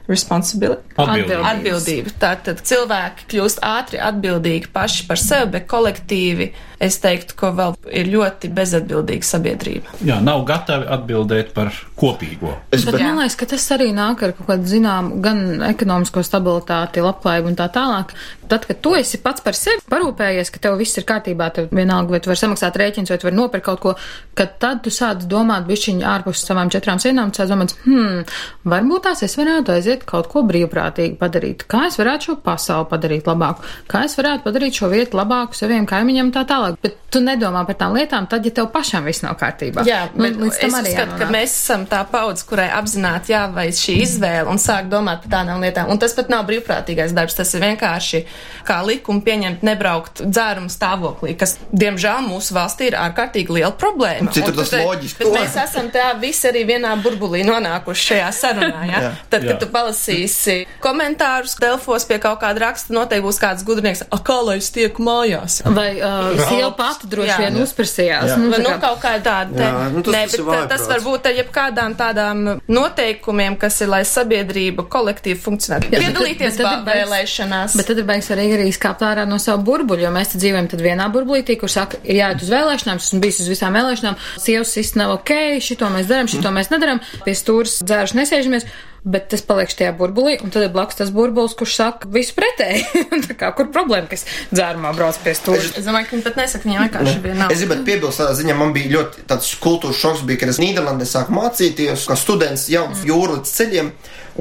responsibility. 0.07 0.83
Atbildības. 0.97 1.47
Atbildība. 1.47 2.13
Tātad 2.19 2.61
cilvēki 2.67 3.27
kļūst 3.31 3.63
ātri 3.63 4.01
atbildīgi 4.03 4.71
paši 4.73 5.07
par 5.07 5.21
sevi, 5.21 5.53
bet 5.55 5.67
kolektīvi 5.71 6.49
es 6.83 6.97
teiktu, 6.99 7.35
ka 7.39 7.51
vēl 7.55 7.77
ir 7.95 8.09
ļoti 8.11 8.49
bezatbildīga 8.53 9.27
sabiedrība. 9.27 9.95
Jā, 10.03 10.17
nav 10.23 10.43
gatavi 10.47 10.89
atbildēt 10.91 11.53
par 11.55 11.71
kopīgo. 11.99 12.57
Es, 12.73 12.83
Bet 12.83 12.97
bet, 12.97 13.05
man 13.05 13.21
liekas, 13.21 13.37
ka 13.39 13.47
tas 13.53 13.67
arī 13.75 13.91
nāk 13.95 14.25
ar 14.25 14.33
kaut 14.35 14.49
kādu 14.49 14.67
zinām, 14.67 15.13
gan 15.23 15.63
ekonomisko 15.69 16.25
stabilitāti, 16.27 17.03
labklājību 17.05 17.53
un 17.53 17.59
tā 17.59 17.69
tālāk. 17.71 18.11
Tad, 18.51 18.67
kad 18.67 18.81
tu 18.83 18.91
esi 18.97 19.21
pats 19.23 19.41
par 19.45 19.55
sevi 19.57 19.79
parūpējies, 19.89 20.51
ka 20.51 20.59
tev 20.65 20.75
viss 20.81 20.99
ir 20.99 21.07
kārtībā, 21.07 21.47
tev 21.55 21.71
vienalga, 21.71 22.11
vai 22.11 22.19
tu 22.21 22.31
vari 22.31 22.41
samaksāt 22.41 22.75
rēķins, 22.81 23.13
vai 23.13 23.19
tu 23.21 23.29
vari 23.29 23.39
nopirkt 23.39 23.65
kaut 23.69 23.81
ko, 23.81 23.95
kad 24.37 24.57
tad 24.61 24.83
tu 24.83 24.91
sāc 24.93 25.23
domāt 25.29 25.65
bišķiņu 25.69 26.03
ārpus 26.09 26.43
savām 26.43 26.69
četrām 26.73 26.99
sienām, 27.01 27.31
tu 27.31 27.39
sāc 27.39 27.53
domāt, 27.53 27.77
hmm, 27.87 28.27
varbūt 28.67 29.07
tās 29.07 29.23
es 29.25 29.37
varētu 29.39 29.77
aiziet 29.77 29.92
kaut 30.09 30.31
ko 30.31 30.41
brīvprātīgi 30.49 31.19
padarīt. 31.21 31.67
Kā 31.69 31.85
es 31.91 31.99
varētu 32.01 32.31
šo 32.31 32.35
pasauli 32.43 32.89
padarīt 32.89 33.29
labāku? 33.29 33.63
Kā 33.91 34.03
es 34.07 34.17
varētu 34.17 34.47
padarīt 34.47 34.81
šo 34.81 34.89
vietu 34.89 35.19
labāku 35.19 35.57
saviem 35.57 35.85
kaimiņiem 35.89 36.31
un 36.31 36.33
tā 36.33 36.43
tālāk? 36.49 36.79
Bet 36.81 36.97
tu 37.13 37.21
nedomā 37.21 37.61
par 37.67 37.77
tām 37.77 37.93
lietām, 37.93 38.25
tad, 38.29 38.45
ja 38.45 38.53
tev 38.57 38.71
pašam 38.73 39.05
viss 39.05 39.21
nav 39.25 39.37
kārtībā. 39.37 39.85
Jā, 39.87 40.07
Nu, 40.13 40.25
bet 40.25 40.37
līdz 40.37 40.57
es 40.57 40.61
tam 40.61 40.75
arī 40.79 40.91
uzskatu, 40.91 41.17
ka 41.19 41.27
mēs 41.33 41.53
esam 41.53 41.85
tā 41.89 42.01
paudze, 42.09 42.45
kurai 42.49 42.67
apzināti 42.73 43.33
jāveic 43.33 43.77
šī 43.77 43.95
izvēle 44.03 44.51
un 44.51 44.61
sāk 44.61 44.89
domāt 44.91 45.23
par 45.25 45.31
tādām 45.37 45.63
lietām. 45.63 45.89
Un 45.93 46.01
tas 46.01 46.13
pat 46.17 46.29
nav 46.33 46.45
brīvprātīgais 46.49 47.13
darbs, 47.15 47.37
tas 47.37 47.53
ir 47.53 47.63
vienkārši 47.63 48.23
kā 48.67 48.79
likumu 48.85 49.23
pieņemt 49.25 49.65
nebraukt 49.65 50.23
dzērumu 50.25 50.71
stāvoklī, 50.73 51.35
kas, 51.39 51.57
diemžēl, 51.73 52.25
mūsu 52.27 52.55
valstī 52.57 52.89
ir 52.91 52.97
ārkārtīgi 52.99 53.57
liela 53.59 53.73
problēma. 53.77 54.33
Citur 54.33 54.53
Un 54.53 54.57
tu 54.57 54.63
tas 54.63 54.73
loģiski. 54.77 55.23
Bet 55.23 55.37
mēs 55.37 55.57
esam 55.65 55.89
tā 55.93 56.11
visi 56.21 56.49
arī 56.49 56.65
vienā 56.69 56.93
burbulī 57.03 57.43
nonākuši 57.47 58.07
šajā 58.11 58.29
sarunā, 58.37 58.85
ja? 58.89 59.03
Jā. 59.03 59.13
Tad, 59.29 59.43
kad 59.43 59.55
Jā. 59.55 59.59
tu 59.61 59.69
palasīsi 59.83 60.55
komentārus 60.83 61.55
Delfos 61.59 62.05
pie 62.09 62.17
kaut 62.23 62.39
kāda 62.41 62.61
raksta, 62.67 62.93
noteikti 62.95 63.25
būs 63.25 63.39
kāds 63.41 63.63
gudrinieks, 63.67 64.03
a, 64.09 64.17
kā 64.23 64.37
lai 64.45 64.57
es 64.61 64.69
tieku 64.73 65.03
mājās. 65.05 65.59
Vai 65.75 65.89
uh, 65.99 66.31
sieva 66.47 66.71
pati 66.77 67.09
droši 67.11 67.29
Jā. 67.31 67.37
vien 67.43 67.59
uzprasījās? 67.63 68.31
Jā. 68.33 68.37
Nu, 68.39 68.49
Vai 68.53 68.59
tā 68.61 68.65
nu 68.73 68.79
kaut 68.81 68.99
kā 69.03 69.13
tāda, 69.23 69.53
te, 69.53 69.63
Jā, 69.63 69.89
nu 69.93 70.03
tas- 70.05 70.13
ne, 70.13 70.23
tas 70.27 70.37
bet 70.37 70.45
ta- 70.45 70.67
tas 70.73 70.81
vājprāts. 70.81 70.89
var 70.93 71.05
būt 71.07 71.29
ar 71.29 71.37
jebkādām 71.39 71.95
tādām 71.99 72.43
noteikumiem, 72.67 73.57
kas 73.61 73.81
ir, 73.83 73.91
lai 73.93 74.01
sabiedrība 74.07 74.85
kolektīvi 74.91 75.39
funkcionētu. 75.43 75.91
Piedalīties 75.93 76.57
bet 76.57 76.63
tad 76.63 76.79
ir 76.79 76.85
baigs- 76.87 77.01
vēlēšanās. 77.03 77.77
Bet 77.79 77.87
tad 77.91 77.97
ir 78.03 78.07
beigas 78.09 78.31
arī, 78.35 78.47
arī 78.57 78.67
izkāpt 78.71 79.03
ārā 79.07 79.27
no 79.29 79.37
sava 79.41 79.61
burbuļa, 79.63 80.07
jo 80.07 80.13
mēs 80.15 80.33
te 80.33 80.41
dzīvojam 80.43 80.69
tad 80.71 80.81
vienā 80.85 81.09
burbulītī, 81.13 81.57
kur 81.59 81.69
saka, 81.71 81.97
ir 82.03 82.15
jāiet 82.21 82.41
uz 82.43 82.49
vēlēšanām, 82.53 83.01
es 83.01 83.09
esmu 83.11 83.21
bijis 83.23 83.39
uz 83.43 83.51
visām 83.51 83.73
vēlēšanām, 83.77 84.15
sievas 84.39 84.75
viss 84.77 84.95
nav 84.99 85.15
ok, 85.19 85.33
šito 85.63 85.89
mēs 85.93 86.09
darām, 86.09 86.29
šito 86.31 86.49
mēs 86.53 86.69
nedaram, 86.73 86.99
pie 87.25 87.33
stūras 87.37 87.79
dzēruši 87.83 88.19
nesēžamies. 88.21 88.65
Bet 89.03 89.25
tas 89.33 89.41
paliek 89.43 89.67
šajā 89.67 89.91
burbulī, 89.99 90.37
un 90.45 90.51
tad 90.53 90.63
ir 90.63 90.71
blakus 90.71 90.95
tas 90.95 91.09
burbulis, 91.11 91.55
kurš 91.59 91.73
saka 91.75 92.09
visu 92.11 92.35
pretēji. 92.37 92.85
Tā 93.27 93.35
kā, 93.35 93.49
kur 93.57 93.67
problēma, 93.73 94.07
kas 94.07 94.23
dzērumā 94.53 94.93
brauc 94.95 95.19
pie 95.25 95.33
stūra? 95.35 95.59
Es 95.75 95.83
domāju, 95.83 96.07
ka 96.07 96.15
viņi 96.15 96.25
pat 96.29 96.39
nesaka, 96.39 96.69
viņa 96.69 96.85
vienkārši 96.85 97.15
bija 97.25 97.37
nav. 97.41 97.51
Es 97.51 97.63
gribētu 97.65 97.83
piebilst, 97.89 98.21
tādā 98.23 98.37
ziņā 98.39 98.55
man 98.55 98.71
bija 98.75 98.93
ļoti 98.95 99.25
tāds 99.27 99.51
kultūras 99.63 99.99
šoks, 99.99 100.23
bija, 100.29 100.39
kad 100.45 100.53
es 100.53 100.61
Nīderlandē 100.63 101.07
sāku 101.09 101.35
mācīties, 101.35 102.07
kā 102.07 102.19
students 102.19 102.69
jauns 102.71 103.03
jūras 103.07 103.51
ceļiem, 103.57 103.91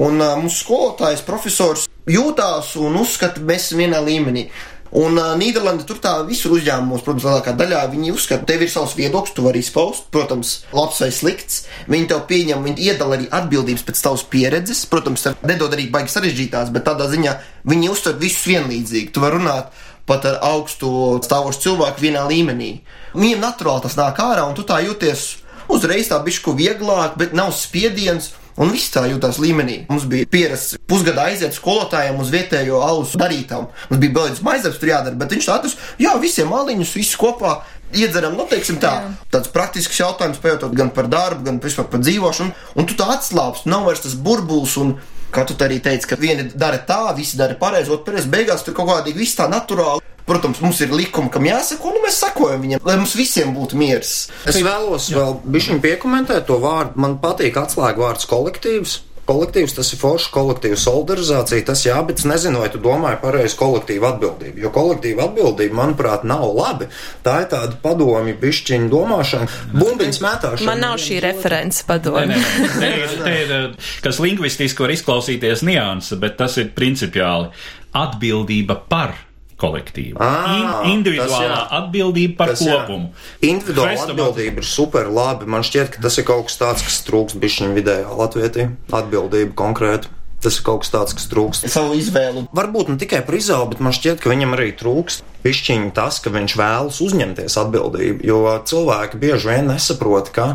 un 0.07 0.23
uh, 0.23 0.37
mūsu 0.39 0.63
skolotājs, 0.63 1.25
profesors 1.27 1.89
jūtās 2.09 2.73
un 2.79 2.95
uzskata, 3.03 3.43
mēs 3.43 3.67
esam 3.67 3.83
vienā 3.83 3.99
līmenī. 4.03 4.47
Un 4.93 5.17
uh, 5.17 5.31
Nīderlanda 5.39 5.87
tur 5.89 5.97
tā 6.01 6.11
visur 6.27 6.53
uzņēmumos, 6.53 7.01
protams, 7.01 7.23
lielākā 7.25 7.55
daļā 7.57 7.79
viņi 7.89 8.11
uzskata, 8.13 8.45
tev 8.45 8.61
ir 8.61 8.69
savs 8.69 8.93
viedoklis, 8.93 9.33
tu 9.33 9.45
vari 9.45 9.63
izpaust, 9.63 10.05
protams, 10.13 10.51
labs 10.75 10.99
vai 11.01 11.09
slikts. 11.09 11.63
Viņi 11.89 12.11
tev 12.11 12.21
pieņem, 12.29 12.67
viņi 12.67 12.85
iedala 12.91 13.17
arī 13.17 13.25
atbildības 13.33 13.87
pēc 13.87 14.03
tavas 14.05 14.25
pieredzes. 14.29 14.83
Protams, 14.91 15.25
tev 15.25 15.41
nedod 15.49 15.73
arī 15.73 15.87
baigi 15.93 16.13
sarežģītās, 16.13 16.69
bet 16.75 16.85
tādā 16.85 17.09
ziņā 17.09 17.33
viņi 17.73 17.89
uztver 17.89 18.19
visus 18.21 18.45
vienlīdzīgi. 18.51 19.09
Tu 19.15 19.23
vari 19.23 19.39
runāt 19.39 19.73
pat 20.05 20.27
ar 20.29 20.37
augstu 20.45 20.91
stāvošu 21.25 21.65
cilvēku 21.65 22.03
vienā 22.03 22.27
līmenī. 22.29 22.71
Viņiem 23.15 23.41
naturāli 23.41 23.87
tas 23.87 23.97
nāk 23.97 24.21
ārā, 24.21 24.45
un 24.45 24.53
tu 24.57 24.65
tā 24.67 24.77
jūties 24.83 25.25
uzreiz 25.73 26.09
tā 26.11 26.19
bišku 26.21 26.53
vieglāk, 26.59 27.17
bet 27.17 27.33
nav 27.33 27.53
spiediens. 27.57 28.33
Un 28.61 28.69
viss 28.69 28.91
tā 28.93 29.07
jutās 29.09 29.39
līmenī. 29.41 29.79
Mums 29.89 30.05
bija 30.09 30.27
pierasts 30.29 30.77
pusgada 30.89 31.25
aiziet 31.29 31.55
skolotājiem 31.55 32.19
uz 32.21 32.29
vietējo 32.33 32.83
alus 32.85 33.15
darītām. 33.17 33.69
Mums 33.89 34.01
bija 34.01 34.13
beidzot 34.13 34.43
maizes 34.45 34.77
tur 34.77 34.91
jādara, 34.91 35.17
bet 35.17 35.33
viņš 35.33 35.47
tāds- 35.49 35.77
jā, 36.05 36.13
visiem 36.21 36.51
maliņus, 36.53 36.93
visus 36.93 37.17
kopā. 37.17 37.61
Iedzeram, 37.93 38.33
nu, 38.33 38.47
teiksim 38.49 38.79
tā, 38.81 38.89
Jā. 38.89 39.09
tāds 39.31 39.51
praktisks 39.53 39.99
jautājums, 39.99 40.39
pajautot 40.41 40.73
gan 40.73 40.89
par 40.89 41.05
darbu, 41.05 41.43
gan 41.45 41.59
vispār 41.59 41.89
par 41.89 41.99
dzīvošanu, 41.99 42.53
un 42.75 42.85
tu 42.85 42.95
tā 42.95 43.05
atslābst, 43.13 43.67
nav 43.67 43.85
vairs 43.85 44.01
tas 44.01 44.15
burbulis, 44.15 44.77
un, 44.77 44.99
kā 45.31 45.45
tu 45.45 45.53
arī 45.53 45.79
teici, 45.79 46.07
ka 46.07 46.15
vieni 46.15 46.49
dara 46.55 46.79
tā, 46.79 47.15
visi 47.15 47.37
dara 47.37 47.53
pareizi, 47.53 47.91
otrs 47.91 48.25
beigās 48.25 48.63
tur 48.63 48.73
kaut 48.73 48.89
kādīgi 48.89 49.17
viss 49.17 49.35
tā 49.35 49.47
naturāli. 49.47 50.01
Protams, 50.27 50.61
mums 50.63 50.79
ir 50.83 50.93
likumi, 50.95 51.31
kam 51.33 51.47
jāsako, 51.47 51.91
un 51.91 52.03
mēs 52.05 52.21
sakojam 52.23 52.61
viņam, 52.63 52.83
lai 52.87 52.99
mums 52.99 53.15
visiem 53.19 53.51
būtu 53.55 53.79
miers. 53.79 54.13
Es 54.47 54.61
vēlos 54.63 55.09
Jā. 55.11 55.19
vēl 55.19 55.39
bišķiņ 55.55 55.81
piekomentēt 55.83 56.47
to 56.47 56.59
vārdu. 56.63 56.95
Man 57.03 57.17
patīk 57.23 57.59
atslēgu 57.59 58.05
vārds 58.05 58.29
kolektīvs. 58.29 59.01
Kolektīvs 59.23 59.71
tas 59.77 59.87
ir 59.95 59.99
foršs, 60.01 60.27
kolektīva 60.35 60.75
solidarizācija, 60.75 61.63
tas 61.69 61.85
jā, 61.85 61.95
bet 62.03 62.19
es 62.19 62.25
nezinu, 62.27 62.59
vai 62.59 62.67
tu 62.73 62.81
domāji 62.83 63.21
pareizi 63.21 63.55
kolektīvu 63.55 64.07
atbildību. 64.09 64.59
Jo 64.59 64.71
kolektīva 64.75 65.29
atbildība, 65.29 65.77
manuprāt, 65.77 66.25
nav 66.27 66.43
labi. 66.51 66.89
Tā 67.23 67.37
ir 67.45 67.47
tāda 67.53 67.79
padomju 67.85 68.35
pišķiņa 68.41 68.91
domāšana, 68.91 69.47
bumbiņas 69.71 70.19
mētāšana. 70.27 70.67
Man 70.67 70.83
nav 70.83 70.99
šī 70.99 71.21
referents 71.23 71.79
padomju. 71.87 72.41
Te 72.81 72.91
ir, 72.99 73.15
te 73.23 73.35
ir, 73.45 73.55
kas 74.03 74.19
lingvistiski 74.23 74.83
var 74.83 74.91
izklausīties 74.97 75.63
nianses, 75.71 76.19
bet 76.19 76.35
tas 76.43 76.59
ir 76.59 76.73
principiāli 76.75 77.47
atbildība 77.95 78.81
par 78.91 79.15
kolektīvu. 79.63 80.19
À, 80.19 80.31
In, 80.83 80.97
individuālā 80.99 81.51
tas, 81.55 81.77
atbildība 81.79 82.35
par 82.43 82.51
tas, 82.53 82.63
kopumu. 82.67 83.13
Individuāla 83.41 83.95
Festival. 83.95 84.11
atbildība 84.17 84.61
ir 84.63 84.67
super 84.67 85.07
labi. 85.09 85.47
Man 85.49 85.63
šķiet, 85.65 85.95
ka 85.95 86.03
tas 86.03 86.19
ir 86.19 86.27
kaut 86.27 86.49
kas 86.51 86.59
tāds, 86.61 86.83
kas 86.85 86.99
trūkst 87.07 87.39
bišķiņu 87.41 87.77
vidējā 87.79 88.11
Latvietī. 88.19 88.67
Atbildība 88.91 89.55
konkrēti. 89.63 90.11
Tas 90.43 90.57
ir 90.59 90.65
kaut 90.67 90.81
kas 90.83 90.91
tāds, 90.91 91.13
kas 91.15 91.29
trūkst. 91.31 91.69
Savu 91.71 91.95
izvēlu. 91.95 92.41
Varbūt 92.51 92.89
ne 92.91 92.97
tikai 92.99 93.21
par 93.23 93.37
izvēli, 93.37 93.69
bet 93.71 93.79
man 93.85 93.95
šķiet, 93.95 94.19
ka 94.19 94.27
viņam 94.27 94.57
arī 94.57 94.73
trūkst 94.75 95.23
pišķiņa 95.45 95.93
tas, 95.95 96.17
ka 96.19 96.33
viņš 96.35 96.55
vēlas 96.59 96.99
uzņemties 97.05 97.55
atbildību. 97.63 98.25
Jo 98.27 98.41
cilvēki 98.67 99.21
bieži 99.23 99.47
vien 99.53 99.71
nesaprot, 99.71 100.33
ka 100.35 100.49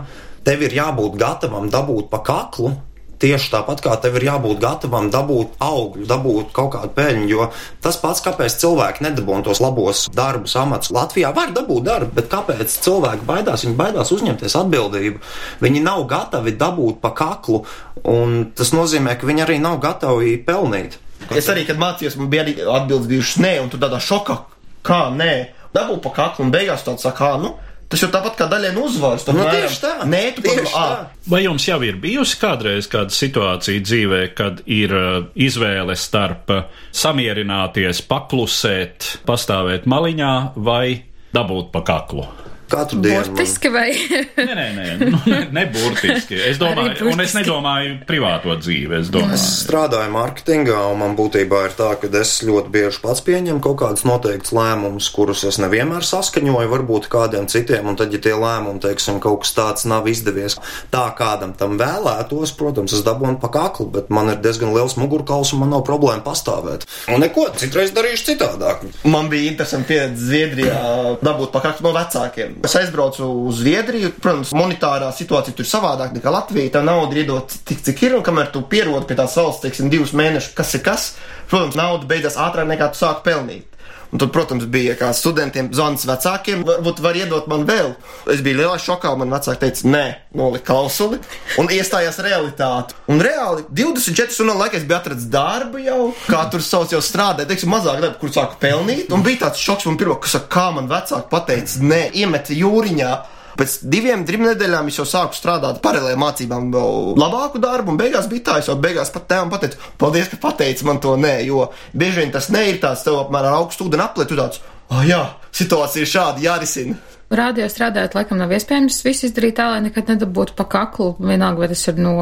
tev 0.45 0.61
ir 0.69 0.77
jābūt 0.77 1.17
gatavam 1.21 1.71
dabūt 1.73 2.11
pa 2.13 2.21
kaklu, 2.21 2.75
Tieši 3.19 3.51
tāpat 3.51 3.81
kā 3.83 3.97
tev 3.99 4.15
ir 4.21 4.29
jābūt 4.29 4.61
gatavam 4.63 5.09
dabūt 5.11 5.57
augļu, 5.65 6.05
dabūt 6.07 6.53
kaut 6.55 6.71
kādu 6.77 6.93
peļņu, 6.95 7.27
jo 7.33 7.49
tas 7.83 7.99
pats, 7.99 8.23
kāpēc 8.23 8.55
cilvēki 8.63 9.03
nedabūna 9.09 9.43
tos 9.49 9.59
labos 9.63 10.05
darbus, 10.15 10.55
amatus. 10.61 10.93
Latvijā 10.95 11.33
var 11.35 11.51
dabūt 11.57 11.89
darbu, 11.89 12.15
bet 12.15 12.31
kāpēc 12.31 12.79
cilvēki 12.87 13.27
baidās? 13.27 13.67
Viņi 13.67 13.79
baidās 13.81 14.15
uzņemties 14.15 14.55
atbildību. 14.63 15.23
Viņi 15.65 15.83
nav 15.83 16.07
gatavi 16.11 16.55
dabūt 16.61 17.03
pa 17.03 17.11
kaklu, 17.19 17.65
un 18.07 18.39
tas 18.55 18.71
nozīmē, 18.77 19.19
ka 19.19 19.27
viņi 19.27 19.47
arī 19.49 19.59
nav 19.63 19.81
gatavi 19.83 20.37
pelnīt. 20.47 21.01
Es 21.35 21.51
arī, 21.51 21.67
kad 21.67 21.81
mācījos, 21.81 22.17
man 22.21 22.31
bija 22.31 22.47
arī 22.47 22.55
atbildes 22.63 23.11
bijušas 23.11 23.43
nē, 23.43 23.55
un 23.65 23.73
tu 23.73 23.83
tādā 23.83 23.99
šokā, 23.99 24.39
kā 24.87 25.09
nē, 25.11 25.33
dabūt 25.75 26.05
pa 26.07 26.15
kaklu, 26.23 26.47
un 26.47 26.55
beigās 26.55 26.87
tāds 26.87 27.03
saka, 27.05 27.35
nu. 27.43 27.57
Tas 27.89 28.03
jau 28.05 28.11
tāpat 28.13 28.35
kā 28.37 28.47
daļai 28.53 28.75
no 28.77 28.85
uzvaras. 28.85 29.25
Nu, 29.33 29.47
tieši 29.49 29.79
tā. 29.81 29.93
Nē, 30.09 30.21
tu 30.37 30.43
tieši 30.45 30.73
tā. 30.75 30.89
Vai 31.33 31.41
jums 31.47 31.65
jau 31.65 31.79
ir 31.87 31.97
bijusi 32.01 32.37
kādreiz 32.41 32.89
kāda 32.93 33.15
situācija 33.17 33.81
dzīvē, 33.81 34.21
kad 34.37 34.61
ir 34.69 34.93
uh, 34.93 35.23
izvēle 35.33 35.97
starp 35.97 36.53
uh, 36.53 36.67
samierināties, 36.93 38.03
paklusēt, 38.11 39.15
pastāvēt 39.29 39.89
maliņā 39.89 40.35
vai 40.69 41.01
dabūt 41.33 41.73
pa 41.73 41.85
kaklu? 41.89 42.29
Katru 42.69 43.01
dienu. 43.01 43.23
Burtiski 43.25 43.71
vai? 43.73 43.89
nē, 44.37 44.55
nē, 44.55 44.67
nē, 44.77 44.87
nu, 45.01 45.21
ne, 45.25 45.41
ne 45.57 45.65
burtiski. 45.73 46.37
Es 46.51 46.61
domāju, 46.61 46.93
burtiski. 46.93 47.13
un 47.15 47.23
es 47.25 47.35
nedomāju 47.37 47.95
privāto 48.09 48.57
dzīvi. 48.61 48.99
Es, 49.01 49.13
domāju. 49.13 49.39
es 49.39 49.47
strādāju 49.65 50.13
mārketingā, 50.13 50.83
un 50.93 51.01
man 51.03 51.17
būtībā 51.19 51.63
ir 51.69 51.77
tā, 51.79 51.95
ka 52.01 52.11
es 52.21 52.35
ļoti 52.45 52.73
bieži 52.75 53.01
pats 53.05 53.25
pieņemu 53.25 53.63
kaut 53.65 53.79
kādus 53.83 54.05
noteiktus 54.09 54.53
lēmumus, 54.57 55.09
kurus 55.15 55.47
es 55.49 55.61
nevienmēr 55.63 56.05
saskaņoju, 56.05 56.73
varbūt 56.75 57.09
kādiem 57.13 57.49
citiem, 57.49 57.89
un 57.89 57.97
tad, 57.99 58.13
ja 58.13 58.21
tie 58.23 58.35
lēmumi, 58.37 58.83
teiksim, 58.85 59.21
kaut 59.25 59.47
kas 59.47 59.55
tāds 59.57 59.89
nav 59.89 60.09
izdevies 60.11 60.59
tā, 60.93 61.07
kādam 61.17 61.55
tam 61.59 61.79
vēlētos, 61.81 62.53
protams, 62.59 62.95
es 62.97 63.05
dabūnu 63.07 63.41
pa 63.43 63.51
kaklu, 63.55 63.89
bet 63.97 64.13
man 64.13 64.33
ir 64.35 64.43
diezgan 64.45 64.75
liels 64.77 64.99
mugurkauls, 65.01 65.55
un 65.55 65.65
man 65.65 65.73
nav 65.77 65.87
problēma 65.89 66.25
pastāvēt. 66.27 66.85
Un 67.13 67.25
neko, 67.25 67.49
citreiz 67.59 67.95
darīšu 67.97 68.33
citādāk. 68.33 68.85
Man 69.09 69.31
bija 69.33 69.53
interesanti 69.53 69.95
pieredze 69.95 70.29
Zviedrijā 70.29 70.79
dabūt 71.25 71.53
pa 71.55 71.63
kaklu 71.65 71.89
no 71.89 71.95
vecākiem. 71.97 72.58
Es 72.65 72.75
aizbraucu 72.75 73.27
uz 73.47 73.61
Zviedriju. 73.61 74.11
Protams, 74.23 74.51
monetārā 74.59 75.13
situācija 75.15 75.55
tur 75.55 75.67
ir 75.67 75.71
savādāka 75.71 76.17
nekā 76.17 76.33
Latvija. 76.35 76.73
Tā 76.75 76.83
nauda 76.83 77.15
ir 77.15 77.23
iedot 77.23 77.55
tik, 77.69 77.85
cik 77.87 78.03
ir, 78.09 78.17
un 78.19 78.25
kamēr 78.27 78.51
tu 78.55 78.65
pierodi 78.67 79.07
pie 79.07 79.19
tās 79.19 79.37
valsts, 79.39 79.63
teiksim, 79.63 79.91
divus 79.93 80.15
mēnešus, 80.19 80.57
kas 80.59 80.75
ir 80.75 80.83
kas, 80.87 81.09
protams, 81.51 81.79
nauda 81.79 82.09
beidzas 82.11 82.39
ātrāk 82.41 82.67
nekā 82.73 82.91
tu 82.93 83.03
sāki 83.05 83.29
pelnīt. 83.31 83.78
Un 84.09 84.21
tad, 84.21 84.31
protams, 84.33 84.65
bija 84.73 84.95
kā 84.97 85.11
studentiem 85.13 85.67
zvans 85.77 86.07
vecākiem, 86.09 86.63
varbūt 86.65 87.03
var 87.05 87.17
iedot 87.19 87.49
man 87.51 87.67
vēl. 87.69 87.91
Es 88.33 88.41
biju 88.45 88.63
lielā 88.63 88.79
šokā, 88.81 89.13
man 89.21 89.35
vecāki 89.35 89.61
teica, 89.67 89.85
nē, 89.93 90.05
nolika 90.39 90.71
klausuli 90.71 91.19
un 91.61 91.69
iestājās 91.75 92.21
realitāte. 92.25 92.97
Un 93.13 93.21
reāli 93.21 93.67
24 93.69 94.33
stundu 94.33 94.57
laikā 94.57 94.81
es 94.81 94.87
biju 94.89 94.97
atradzis 94.97 95.29
darbu 95.33 95.83
jau, 95.85 96.01
kā 96.25 96.47
tur 96.53 96.65
sauc 96.65 96.95
jau 96.97 97.03
strādāja, 97.05 97.51
teiksim, 97.51 97.73
mazāk 97.75 98.01
darbu, 98.01 98.17
kur 98.23 98.33
sāku 98.33 98.57
pelnīt. 98.63 99.13
Un 99.13 99.27
bija 99.27 99.45
tāds 99.45 99.61
šoks 99.61 99.91
man 99.91 100.01
pirmo, 100.01 100.17
kas 100.23 100.39
saka, 100.39 100.49
kā 100.57 100.69
man 100.79 100.89
vecāki 100.89 101.29
pateica, 101.35 101.83
nē, 101.93 102.07
iemeta 102.23 102.57
jūriņā. 102.57 103.13
Pēc 103.59 103.81
diviem, 103.91 104.23
trim 104.23 104.45
nedēļām 104.47 104.87
es 104.87 105.01
jau 105.01 105.05
sāku 105.09 105.35
strādāt 105.35 105.81
paralēli 105.83 106.19
mācībām, 106.21 106.69
vēl 106.71 107.17
labāku 107.19 107.59
darbu, 107.63 107.91
un 107.91 107.99
beigās 107.99 108.29
bija 108.31 108.45
tā, 108.47 108.59
es 108.63 108.69
jau 108.71 108.77
beigās 108.79 109.11
pat 109.11 109.27
tēvam 109.33 109.51
pateicu, 109.51 109.81
paldies, 109.99 110.31
ka 110.31 110.39
pateici 110.45 110.87
man 110.87 111.01
to 111.03 111.17
nē, 111.19 111.41
jo 111.49 111.65
bieži 111.91 112.23
vien 112.23 112.35
tas 112.35 112.53
nē 112.55 112.63
ir 112.71 112.79
tāds 112.85 113.03
tev 113.07 113.19
apmēram 113.25 113.59
augstu 113.59 113.89
ūdeni 113.89 114.05
aplēt, 114.05 114.31
tu 114.31 114.39
tāds, 114.39 114.63
ah, 114.87 115.01
oh, 115.01 115.03
jā, 115.09 115.23
situācija 115.59 116.07
ir 116.07 116.13
šāda, 116.13 116.45
jārisina. 116.45 117.01
Rādio 117.29 117.67
strādājot, 117.69 118.15
laikam 118.17 118.39
nav 118.41 118.53
iespējams 118.57 119.03
visu 119.05 119.27
izdarīt 119.29 119.59
tā, 119.59 119.67
lai 119.75 119.83
nekad 119.85 120.09
nedabūtu 120.09 120.55
pa 120.57 120.65
kaklu, 120.65 121.11
vienalga, 121.21 121.61
vai 121.61 121.67
tas 121.69 121.83
ir 121.91 121.99
no 122.01 122.15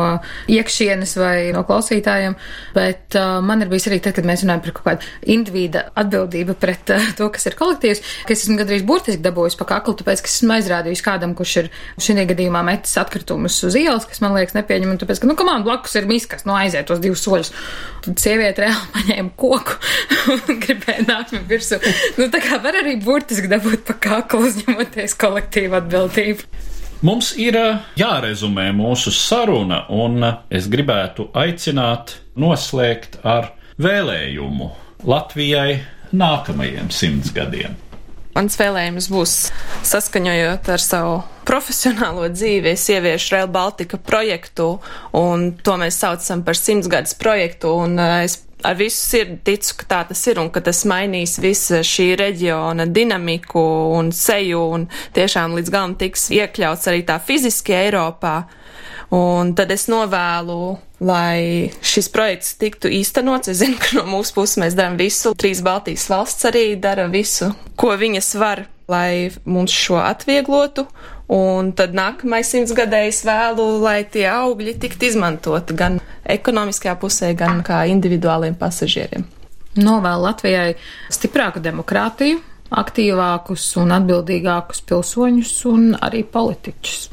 iekšienes 0.51 1.13
vai 1.21 1.37
no 1.55 1.63
klausītājiem, 1.69 2.35
bet 2.75 3.15
uh, 3.15 3.37
man 3.39 3.63
ir 3.63 3.71
bijis 3.71 3.87
arī 3.87 4.01
tad, 4.03 4.17
kad 4.17 4.27
mēs 4.27 4.43
runājam 4.43 4.65
par 4.65 4.75
kaut 4.75 4.87
kādu 4.89 5.13
individa 5.37 5.85
atbildību 6.03 6.57
pret 6.59 6.91
uh, 6.91 7.07
to, 7.21 7.29
kas 7.31 7.47
ir 7.47 7.55
kolektīvs, 7.61 8.03
ka 8.27 8.35
es 8.35 8.43
esmu 8.43 8.59
gandrīz 8.59 8.83
burtiski 8.89 9.23
dabūjis 9.23 9.55
pa 9.61 9.69
kaklu, 9.77 9.95
tāpēc, 10.01 10.25
ka 10.27 10.33
esmu 10.33 10.57
aizrādījis 10.57 11.05
kādam, 11.07 11.37
kurš 11.39 11.55
ir 11.63 11.71
šī 12.03 12.27
gadījumā 12.33 12.65
metis 12.67 12.99
atkritumus 12.99 13.61
uz 13.69 13.79
ielas, 13.79 14.09
kas 14.11 14.19
man 14.25 14.35
liekas 14.35 14.59
nepieņemami, 14.59 14.99
tāpēc, 15.05 15.23
ka, 15.23 15.31
nu, 15.31 15.39
kamām 15.39 15.63
blakus 15.69 15.95
ir 16.01 16.11
miskas, 16.11 16.43
nu, 16.51 16.57
aiziet 16.59 16.91
tos 16.91 16.99
divus 17.05 17.23
soļus. 17.23 17.53
Tad 18.07 18.19
sieviete 18.23 18.65
reāli 18.65 18.91
paņēma 18.97 19.33
koku 19.39 19.79
un 20.35 20.61
gribēja 20.67 21.07
nākt 21.07 21.35
man 21.37 21.47
virsū. 21.51 21.79
Nu, 22.19 22.27
tā 22.33 22.43
kā 22.43 22.59
var 22.63 22.79
arī 22.83 22.97
burtiski 23.03 23.51
dabūt 23.51 23.87
pa 23.87 23.99
kaklu 24.09 24.47
uzņemot 24.51 24.96
uzņemties 24.97 25.17
kolektīvu 25.21 25.77
atbildību. 25.77 26.47
Mums 27.05 27.35
ir 27.37 27.57
eh, 27.61 27.81
jārezumē 28.01 28.71
mūsu 28.73 29.13
saruna, 29.13 29.85
un 29.93 30.23
eh, 30.25 30.39
es 30.51 30.69
gribētu 30.73 31.29
aicināt 31.37 32.17
noslēgt 32.37 33.21
ar 33.23 33.53
vēlējumu 33.77 34.71
Latvijai 35.05 35.83
nākamajiem 36.17 36.89
simts 36.91 37.35
gadiem. 37.37 37.77
Mans 38.37 38.57
vēlējums 38.57 39.11
būs 39.13 39.35
saskaņojot 39.85 40.69
ar 40.73 40.81
savu 40.81 41.21
profesionālo 41.49 42.29
dzīvi. 42.33 42.73
Es 42.73 42.89
ieviešu 42.93 43.33
Rail 43.35 43.49
Baltica 43.49 43.97
projektu, 43.97 44.79
un 45.17 45.55
to 45.65 45.77
mēs 45.81 46.01
saucam 46.01 46.43
par 46.45 46.57
simtsgadus 46.57 47.17
projektu, 47.21 47.77
un 47.85 48.01
eh, 48.01 48.25
es 48.25 48.41
ar 48.65 48.77
visu 48.79 49.01
sirdi 49.11 49.39
ticu, 49.45 49.75
ka 49.81 49.89
tā 49.91 50.01
tas 50.11 50.23
ir 50.31 50.41
un 50.41 50.51
ka 50.53 50.63
tas 50.65 50.85
mainīs 50.89 51.37
visu 51.43 51.83
šī 51.85 52.13
reģiona 52.21 52.87
dinamiku 52.89 53.63
un 53.97 54.13
seju 54.15 54.63
un 54.79 54.87
tiešām 55.17 55.57
līdz 55.59 55.73
galam 55.73 55.97
tiks 56.01 56.31
iekļauts 56.35 56.89
arī 56.91 57.05
tā 57.09 57.19
fiziski 57.23 57.77
Eiropā. 57.77 58.39
Un 59.15 59.53
tad 59.55 59.71
es 59.71 59.85
novēlu, 59.87 60.77
lai 61.07 61.71
šis 61.79 62.09
projekts 62.11 62.57
tiktu 62.59 62.91
īstenots. 62.91 63.53
Es 63.53 63.61
zinu, 63.61 63.79
ka 63.79 64.01
no 64.01 64.07
mūsu 64.17 64.35
puses 64.35 64.59
mēs 64.59 64.75
darām 64.79 64.97
visu. 64.99 65.31
Trīs 65.39 65.63
Baltijas 65.63 66.09
valsts 66.11 66.49
arī 66.51 66.73
dara 66.81 67.07
visu, 67.13 67.53
ko 67.79 67.95
viņas 67.95 68.33
var, 68.41 68.65
lai 68.91 69.31
mums 69.45 69.75
šo 69.75 70.01
atvieglotu. 70.03 70.89
Un 71.33 71.73
tad 71.75 71.95
nākamais 71.97 72.47
simts 72.47 72.71
gadējs 72.77 73.25
vēlu, 73.27 73.65
lai 73.83 74.05
tie 74.07 74.29
augļi 74.31 74.77
tiktu 74.79 75.09
izmantoti 75.09 75.75
gan 75.75 75.99
ekonomiskajā 76.23 76.95
pusē, 77.03 77.33
gan 77.35 77.65
kā 77.67 77.83
individuāliem 77.91 78.55
pasažieriem. 78.59 79.27
novēl 79.77 80.23
Latvijai 80.23 80.77
stiprāku 81.11 81.61
demokrātiju, 81.61 82.39
aktīvākus 82.71 83.65
un 83.83 83.93
atbildīgākus 83.97 84.81
pilsoņus 84.87 85.53
un 85.71 85.91
arī 85.99 86.23
politiķus. 86.25 87.11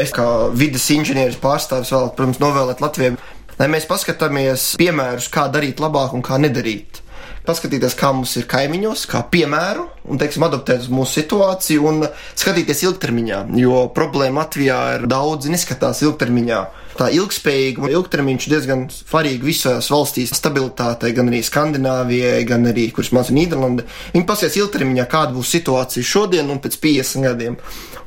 Es 0.00 0.12
kā 0.14 0.24
vidas 0.54 0.88
inženieris 0.94 1.38
pārstāvis 1.42 1.92
vēl, 1.92 2.10
protams, 2.16 2.40
novēlēt 2.40 2.80
Latvijai, 2.80 3.14
lai 3.58 3.68
mēs 3.68 3.86
paskatāmies 3.90 4.74
piemērus, 4.80 5.28
kā 5.28 5.48
darīt 5.52 5.82
labāk 5.82 6.16
un 6.16 6.24
kā 6.24 6.40
nedarīt 6.40 7.02
paskatīties, 7.46 7.96
kā 7.98 8.12
mums 8.14 8.34
ir 8.40 8.46
kaimiņos, 8.50 9.06
kā 9.10 9.22
piemēru, 9.32 9.86
un, 10.10 10.20
teiksim, 10.20 10.44
adaptēt 10.46 10.84
uz 10.84 10.90
mūsu 10.92 11.20
situāciju 11.20 11.88
un 11.90 12.04
skatīties 12.38 12.84
ilgtermiņā, 12.86 13.40
jo 13.60 13.86
problēma 13.96 14.44
Latvijā 14.44 14.78
ir 14.98 15.08
daudz 15.10 15.50
neskatās 15.52 16.02
ilgtermiņā. 16.06 16.60
Tā 17.00 17.08
ilgspējīga 17.16 17.84
un 17.84 17.92
ilgtermiņš 17.94 18.46
ir 18.46 18.54
diezgan 18.54 18.86
svarīgi 18.92 19.46
visās 19.46 19.88
valstīs, 19.92 20.34
stabilitātei, 20.36 21.14
gan 21.16 21.30
arī 21.30 21.40
Skandināvijai, 21.46 22.40
gan 22.48 22.66
arī, 22.68 22.88
kuras 22.94 23.12
māca 23.16 23.34
Nīderlanda. 23.36 23.86
Viņi 24.14 24.26
pasies 24.28 24.58
ilgtermiņā, 24.60 25.06
kāda 25.10 25.36
būs 25.36 25.54
situācija 25.54 26.04
šodien 26.04 26.50
un 26.52 26.60
pēc 26.60 26.76
50 26.82 27.30
gadiem. 27.30 27.60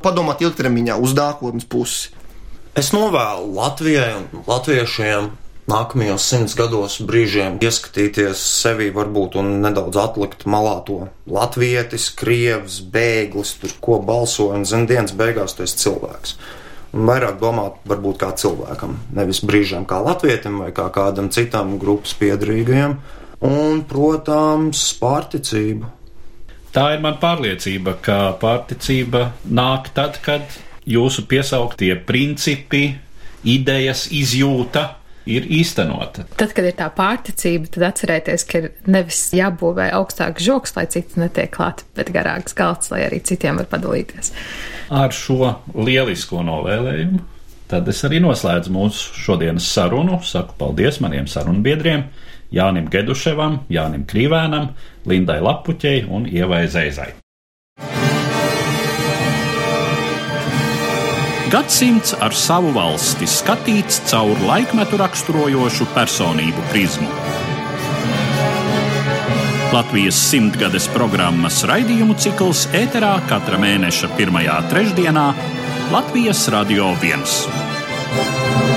Padomāt 0.04 0.44
ilgtermiņā 0.44 1.00
uz 1.00 1.16
nākotnes 1.16 1.66
pusi. 1.66 2.12
Es 2.78 2.90
novēlu 2.94 3.54
Latvijai 3.54 4.12
un 4.18 4.44
latviešiem 4.46 5.32
nākamajos 5.70 6.24
simts 6.28 6.54
gados 6.58 6.98
brīžiem 7.08 7.56
ieskatīties 7.64 8.40
sevi 8.60 8.90
varbūt 8.92 9.38
un 9.40 9.50
nedaudz 9.64 9.96
atlikt 10.00 10.44
malā 10.50 10.76
to 10.84 10.98
latvietis, 11.30 12.10
krievs, 12.18 12.82
bēglis, 12.92 13.54
tur 13.62 13.72
ko 13.84 13.98
balsoja 14.04 14.58
un 14.60 14.68
zem 14.68 14.84
dienas 14.90 15.16
beigās 15.16 15.56
tu 15.56 15.64
esi 15.64 15.80
cilvēks. 15.86 16.36
Un 16.94 17.08
vairāk 17.08 17.40
domāt 17.40 17.80
varbūt 17.90 18.20
kā 18.20 18.30
cilvēkam, 18.38 18.98
nevis 19.16 19.40
brīžiem 19.42 19.86
kā 19.88 19.98
latvietim 20.04 20.60
vai 20.62 20.70
kā 20.76 20.86
kādam 20.94 21.30
citam 21.34 21.78
grupas 21.82 22.14
piedrīgajam. 22.20 22.98
Un, 23.44 23.82
protams, 23.88 24.84
pārticība. 25.00 25.90
Tā 26.74 26.84
ir 26.94 27.02
man 27.02 27.18
pārliecība, 27.22 27.96
ka 28.02 28.18
pārticība 28.40 29.26
nāk 29.50 29.90
tad, 29.96 30.20
kad 30.22 30.46
jūsu 30.86 31.26
piesauktie 31.30 31.92
principi, 32.06 32.86
idejas, 33.44 34.06
izjūta 34.14 34.86
ir 35.26 35.46
īstenota. 35.48 36.26
Tad, 36.36 36.54
kad 36.56 36.68
ir 36.68 36.76
tā 36.78 36.88
pārticība, 36.94 37.70
tad 37.74 37.86
atcerieties, 37.90 38.46
ka 38.48 38.60
ir 38.62 38.70
nevis 38.90 39.20
jābūvē 39.36 39.90
augstāks 39.96 40.44
žoks, 40.44 40.74
lai 40.76 40.86
cits 40.92 41.18
netiek 41.20 41.52
klāt, 41.54 41.84
bet 41.96 42.12
garāks 42.14 42.56
galds, 42.56 42.92
lai 42.92 43.04
arī 43.08 43.22
citiem 43.24 43.60
var 43.62 43.70
padalīties. 43.72 44.34
Ar 44.92 45.14
šo 45.14 45.56
lielisko 45.74 46.44
novēlējumu 46.44 47.22
tad 47.74 47.88
es 47.90 48.04
arī 48.06 48.20
noslēdzu 48.22 48.72
mūsu 48.74 49.18
šodienas 49.24 49.66
sarunu. 49.74 50.20
Saku 50.22 50.54
paldies 50.60 51.00
maniem 51.02 51.26
sarunbiedriem 51.30 52.06
Jānim 52.54 52.86
Geduševam, 52.92 53.64
Jānim 53.72 54.04
Krīvēnam, 54.10 54.72
Lindai 55.10 55.40
Lapuķei 55.42 56.04
un 56.06 56.28
Ievai 56.30 56.66
Zeizai. 56.70 57.10
Gadsimts 61.54 62.16
ar 62.18 62.32
savu 62.34 62.72
valsti 62.74 63.28
skatīts 63.30 64.00
caur 64.10 64.40
laikmetu 64.42 64.98
raksturojošu 64.98 65.86
personību 65.94 66.64
prizmu. 66.72 67.06
Latvijas 69.70 70.18
simtgades 70.32 70.88
programmas 70.96 71.60
raidījumu 71.70 72.18
cikls 72.18 72.64
ēterā 72.74 73.14
katra 73.30 73.60
mēneša 73.62 74.10
pirmajā 74.18 74.58
trešdienā 74.72 75.28
Latvijas 75.94 76.42
Radio 76.56 76.90
1. 76.98 78.73